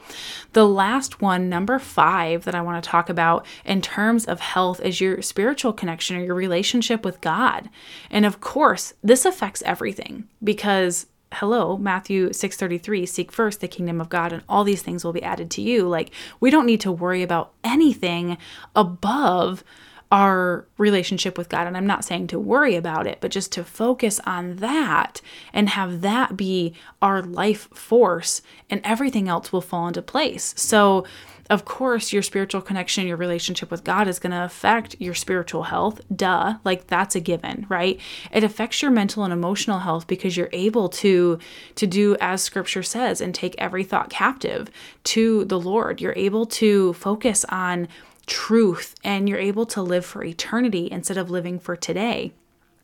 The 0.53 0.67
last 0.67 1.21
one, 1.21 1.49
number 1.49 1.77
five, 1.77 2.43
that 2.45 2.55
I 2.55 2.61
want 2.61 2.83
to 2.83 2.89
talk 2.89 3.09
about 3.09 3.45
in 3.63 3.81
terms 3.81 4.25
of 4.25 4.39
health 4.39 4.81
is 4.81 4.99
your 4.99 5.21
spiritual 5.21 5.71
connection 5.71 6.17
or 6.17 6.23
your 6.23 6.35
relationship 6.35 7.05
with 7.05 7.21
God. 7.21 7.69
And 8.09 8.25
of 8.25 8.41
course, 8.41 8.93
this 9.03 9.23
affects 9.23 9.61
everything 9.63 10.27
because 10.43 11.05
hello 11.35 11.77
matthew 11.77 12.27
6.33 12.27 13.07
seek 13.07 13.31
first 13.31 13.61
the 13.61 13.67
kingdom 13.69 14.01
of 14.01 14.09
god 14.09 14.33
and 14.33 14.43
all 14.49 14.65
these 14.65 14.81
things 14.81 15.05
will 15.05 15.13
be 15.13 15.23
added 15.23 15.49
to 15.49 15.61
you 15.61 15.87
like 15.87 16.11
we 16.41 16.49
don't 16.49 16.65
need 16.65 16.81
to 16.81 16.91
worry 16.91 17.23
about 17.23 17.53
anything 17.63 18.37
above 18.75 19.63
our 20.11 20.67
relationship 20.77 21.37
with 21.37 21.47
God. 21.49 21.67
And 21.67 21.77
I'm 21.77 21.87
not 21.87 22.03
saying 22.03 22.27
to 22.27 22.39
worry 22.39 22.75
about 22.75 23.07
it, 23.07 23.19
but 23.21 23.31
just 23.31 23.51
to 23.53 23.63
focus 23.63 24.19
on 24.25 24.57
that 24.57 25.21
and 25.53 25.69
have 25.69 26.01
that 26.01 26.35
be 26.35 26.73
our 27.01 27.21
life 27.21 27.69
force, 27.73 28.41
and 28.69 28.81
everything 28.83 29.29
else 29.29 29.53
will 29.53 29.61
fall 29.61 29.87
into 29.87 30.01
place. 30.01 30.53
So, 30.57 31.05
of 31.49 31.65
course, 31.65 32.13
your 32.13 32.21
spiritual 32.21 32.61
connection, 32.61 33.07
your 33.07 33.17
relationship 33.17 33.71
with 33.71 33.83
God 33.83 34.07
is 34.07 34.19
going 34.19 34.31
to 34.31 34.45
affect 34.45 34.95
your 34.99 35.13
spiritual 35.13 35.63
health. 35.63 35.99
Duh, 36.15 36.55
like 36.63 36.87
that's 36.87 37.13
a 37.15 37.19
given, 37.19 37.65
right? 37.67 37.99
It 38.31 38.45
affects 38.45 38.81
your 38.81 38.91
mental 38.91 39.25
and 39.25 39.33
emotional 39.33 39.79
health 39.79 40.07
because 40.07 40.37
you're 40.37 40.49
able 40.53 40.87
to 40.89 41.39
to 41.75 41.87
do 41.87 42.15
as 42.21 42.41
scripture 42.41 42.83
says 42.83 43.19
and 43.19 43.35
take 43.35 43.55
every 43.57 43.83
thought 43.83 44.09
captive 44.09 44.69
to 45.05 45.43
the 45.43 45.59
Lord. 45.59 45.99
You're 45.99 46.13
able 46.15 46.45
to 46.45 46.93
focus 46.93 47.43
on 47.49 47.89
truth 48.25 48.95
and 49.03 49.27
you're 49.27 49.39
able 49.39 49.65
to 49.67 49.81
live 49.81 50.05
for 50.05 50.23
eternity 50.23 50.87
instead 50.91 51.17
of 51.17 51.29
living 51.29 51.59
for 51.59 51.75
today. 51.75 52.33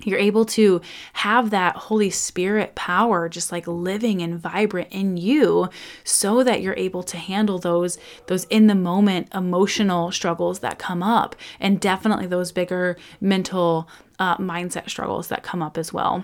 You're 0.04 0.19
able 0.19 0.45
to 0.45 0.82
have 1.13 1.50
that 1.50 1.76
Holy 1.76 2.12
Spirit 2.12 2.76
power 2.76 3.28
just 3.28 3.52
like 3.52 3.65
living 3.65 4.21
and 4.21 4.39
vibrant 4.39 4.89
in 4.91 5.17
you 5.17 5.69
so 6.04 6.43
that 6.43 6.62
you're 6.62 6.76
able 6.76 7.02
to 7.04 7.17
handle 7.17 7.58
those 7.58 7.97
those 8.28 8.43
in 8.45 8.67
the 8.67 8.76
moment 8.76 9.34
emotional 9.34 10.12
struggles 10.12 10.60
that 10.60 10.78
come 10.78 11.02
up 11.02 11.36
and 11.60 11.80
definitely 11.80 12.28
those 12.28 12.52
bigger 12.52 12.95
mental 13.19 13.89
uh, 14.19 14.38
mindset 14.38 14.89
struggles 14.89 15.30
that 15.30 15.43
come 15.43 15.63
up 15.63 15.78
as 15.78 15.91
well. 15.91 16.23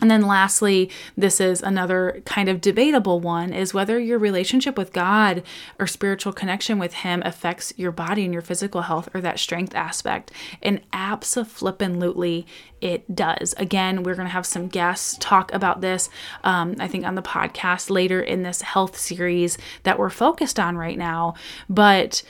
And 0.00 0.10
then 0.10 0.26
lastly, 0.26 0.90
this 1.16 1.40
is 1.40 1.62
another 1.62 2.20
kind 2.26 2.50
of 2.50 2.60
debatable 2.60 3.18
one 3.18 3.52
is 3.52 3.72
whether 3.72 3.98
your 3.98 4.18
relationship 4.18 4.76
with 4.76 4.92
God 4.92 5.42
or 5.78 5.86
spiritual 5.86 6.34
connection 6.34 6.78
with 6.78 6.92
him 6.92 7.22
affects 7.24 7.72
your 7.78 7.92
body 7.92 8.24
and 8.24 8.32
your 8.32 8.42
physical 8.42 8.82
health 8.82 9.08
or 9.14 9.22
that 9.22 9.38
strength 9.38 9.74
aspect. 9.74 10.32
And 10.62 10.82
absolutely 10.92 12.46
it 12.82 13.16
does. 13.16 13.54
Again, 13.56 14.02
we're 14.02 14.14
going 14.14 14.28
to 14.28 14.32
have 14.32 14.44
some 14.44 14.68
guests 14.68 15.16
talk 15.18 15.52
about 15.54 15.80
this, 15.80 16.10
um, 16.44 16.76
I 16.78 16.88
think, 16.88 17.06
on 17.06 17.14
the 17.14 17.22
podcast 17.22 17.88
later 17.88 18.20
in 18.20 18.42
this 18.42 18.60
health 18.60 18.98
series 18.98 19.56
that 19.84 19.98
we're 19.98 20.10
focused 20.10 20.60
on 20.60 20.76
right 20.76 20.98
now. 20.98 21.34
But 21.70 22.22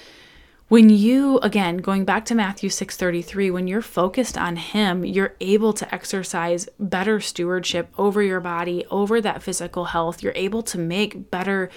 when 0.69 0.91
you 0.91 1.39
again 1.39 1.77
going 1.77 2.05
back 2.05 2.25
to 2.25 2.35
Matthew 2.35 2.69
6:33 2.69 3.51
when 3.53 3.69
you're 3.69 3.83
focused 3.83 4.37
on 4.37 4.57
him 4.57 5.05
you're 5.05 5.35
able 5.41 5.73
to 5.73 5.95
exercise 5.95 6.69
better 6.79 7.21
stewardship 7.21 7.93
over 7.97 8.23
your 8.23 8.41
body 8.41 8.85
over 8.91 9.21
that 9.21 9.43
physical 9.43 9.87
health. 9.87 10.23
You're 10.23 10.33
able 10.35 10.63
to 10.65 10.79
make 10.79 11.31
better 11.31 11.71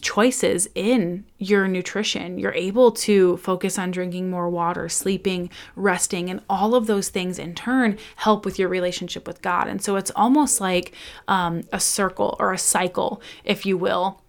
choices 0.00 0.66
in 0.74 1.26
your 1.36 1.68
nutrition. 1.68 2.38
You're 2.38 2.54
able 2.54 2.90
to 2.92 3.36
focus 3.36 3.78
on 3.78 3.90
drinking 3.90 4.30
more 4.30 4.48
water 4.48 4.88
sleeping 4.88 5.50
resting 5.76 6.30
and 6.30 6.40
all 6.48 6.74
of 6.74 6.86
those 6.86 7.10
things 7.10 7.38
in 7.38 7.54
turn 7.54 7.98
help 8.16 8.46
with 8.46 8.58
your 8.58 8.70
relationship 8.70 9.26
with 9.26 9.42
God. 9.42 9.68
And 9.68 9.82
so 9.82 9.96
it's 9.96 10.12
almost 10.16 10.60
like 10.60 10.94
um, 11.28 11.62
a 11.72 11.80
circle 11.80 12.36
or 12.38 12.52
a 12.52 12.58
cycle 12.58 13.20
if 13.44 13.66
you 13.66 13.76
will 13.76 14.19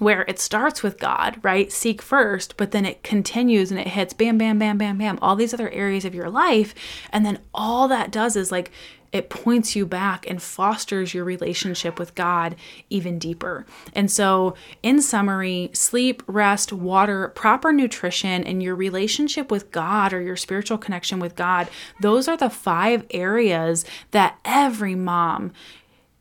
where 0.00 0.22
it 0.22 0.38
starts 0.38 0.82
with 0.82 0.98
God, 0.98 1.38
right? 1.42 1.70
Seek 1.70 2.02
first, 2.02 2.56
but 2.56 2.70
then 2.70 2.84
it 2.84 3.02
continues 3.02 3.70
and 3.70 3.80
it 3.80 3.88
hits 3.88 4.12
bam, 4.12 4.38
bam, 4.38 4.58
bam, 4.58 4.78
bam, 4.78 4.98
bam, 4.98 5.18
all 5.22 5.36
these 5.36 5.54
other 5.54 5.70
areas 5.70 6.04
of 6.04 6.14
your 6.14 6.30
life. 6.30 6.74
And 7.12 7.24
then 7.24 7.40
all 7.54 7.88
that 7.88 8.10
does 8.10 8.36
is 8.36 8.52
like 8.52 8.70
it 9.12 9.30
points 9.30 9.74
you 9.74 9.86
back 9.86 10.28
and 10.28 10.42
fosters 10.42 11.14
your 11.14 11.24
relationship 11.24 11.98
with 11.98 12.14
God 12.14 12.56
even 12.90 13.18
deeper. 13.18 13.64
And 13.94 14.10
so, 14.10 14.54
in 14.82 15.00
summary, 15.00 15.70
sleep, 15.72 16.22
rest, 16.26 16.72
water, 16.72 17.28
proper 17.28 17.72
nutrition, 17.72 18.44
and 18.44 18.62
your 18.62 18.74
relationship 18.74 19.50
with 19.50 19.70
God 19.70 20.12
or 20.12 20.20
your 20.20 20.36
spiritual 20.36 20.78
connection 20.78 21.18
with 21.18 21.36
God, 21.36 21.68
those 22.00 22.28
are 22.28 22.36
the 22.36 22.50
five 22.50 23.06
areas 23.10 23.84
that 24.10 24.38
every 24.44 24.94
mom 24.94 25.52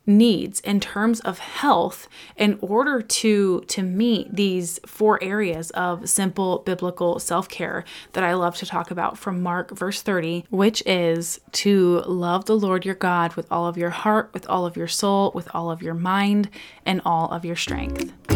needs 0.05 0.59
in 0.61 0.79
terms 0.79 1.19
of 1.21 1.39
health 1.39 2.07
in 2.37 2.57
order 2.61 3.01
to 3.01 3.61
to 3.61 3.81
meet 3.81 4.33
these 4.35 4.79
four 4.85 5.21
areas 5.23 5.71
of 5.71 6.09
simple 6.09 6.59
biblical 6.59 7.19
self-care 7.19 7.83
that 8.13 8.23
I 8.23 8.33
love 8.33 8.55
to 8.57 8.65
talk 8.65 8.91
about 8.91 9.17
from 9.17 9.41
Mark 9.41 9.71
verse 9.71 10.01
30 10.01 10.45
which 10.49 10.83
is 10.85 11.39
to 11.53 12.01
love 12.05 12.45
the 12.45 12.57
Lord 12.57 12.85
your 12.85 12.95
God 12.95 13.33
with 13.35 13.51
all 13.51 13.67
of 13.67 13.77
your 13.77 13.89
heart 13.89 14.31
with 14.33 14.47
all 14.49 14.65
of 14.65 14.77
your 14.77 14.87
soul 14.87 15.31
with 15.33 15.47
all 15.53 15.71
of 15.71 15.81
your 15.81 15.93
mind 15.93 16.49
and 16.85 17.01
all 17.05 17.29
of 17.31 17.45
your 17.45 17.55
strength. 17.55 18.34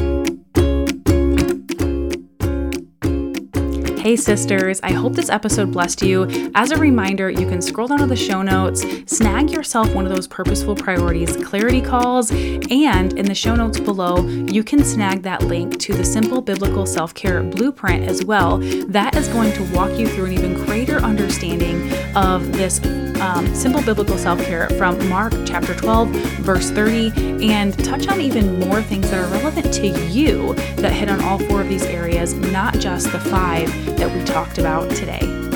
Hey, 4.10 4.16
sisters, 4.16 4.80
I 4.82 4.92
hope 4.92 5.14
this 5.14 5.30
episode 5.30 5.72
blessed 5.72 6.02
you. 6.02 6.52
As 6.56 6.72
a 6.72 6.78
reminder, 6.78 7.30
you 7.30 7.48
can 7.48 7.62
scroll 7.62 7.88
down 7.88 8.00
to 8.00 8.08
the 8.08 8.16
show 8.16 8.42
notes, 8.42 8.84
snag 9.06 9.52
yourself 9.52 9.94
one 9.94 10.04
of 10.04 10.12
those 10.12 10.28
purposeful 10.28 10.76
priorities 10.76 11.38
clarity 11.46 11.80
calls, 11.80 12.32
and 12.32 13.14
in 13.14 13.28
the 13.28 13.36
show 13.36 13.54
notes 13.54 13.80
below, 13.80 14.28
you 14.28 14.64
can 14.64 14.84
snag 14.84 15.22
that 15.22 15.44
link 15.44 15.80
to 15.82 15.94
the 15.94 16.04
Simple 16.04 16.42
Biblical 16.42 16.88
Self 16.88 17.14
Care 17.14 17.44
Blueprint 17.44 18.04
as 18.06 18.26
well. 18.26 18.58
That 18.88 19.16
is 19.16 19.28
going 19.28 19.54
to 19.54 19.76
walk 19.76 19.92
you 20.00 20.08
through 20.08 20.26
an 20.26 20.34
even 20.34 20.56
greater 20.56 20.98
understanding 20.98 21.94
of 22.16 22.52
this 22.54 22.80
um, 23.20 23.54
simple 23.54 23.82
biblical 23.82 24.18
self 24.18 24.44
care 24.44 24.70
from 24.72 25.08
Mark 25.10 25.34
chapter 25.46 25.76
12, 25.76 26.10
verse 26.42 26.70
30, 26.72 27.52
and 27.52 27.78
touch 27.84 28.08
on 28.08 28.22
even 28.22 28.60
more 28.60 28.82
things 28.82 29.10
that 29.12 29.20
are 29.20 29.32
relevant 29.32 29.74
to 29.74 29.88
you 30.10 30.54
that 30.78 30.92
hit 30.92 31.10
on 31.10 31.22
all 31.22 31.40
four 31.40 31.62
of 31.62 31.70
these 31.70 31.86
areas, 31.86 32.34
not 32.34 32.78
just 32.80 33.12
the 33.12 33.20
five 33.20 33.70
that 33.98 34.14
we 34.16 34.24
talked 34.24 34.58
about 34.58 34.90
today. 34.92 35.49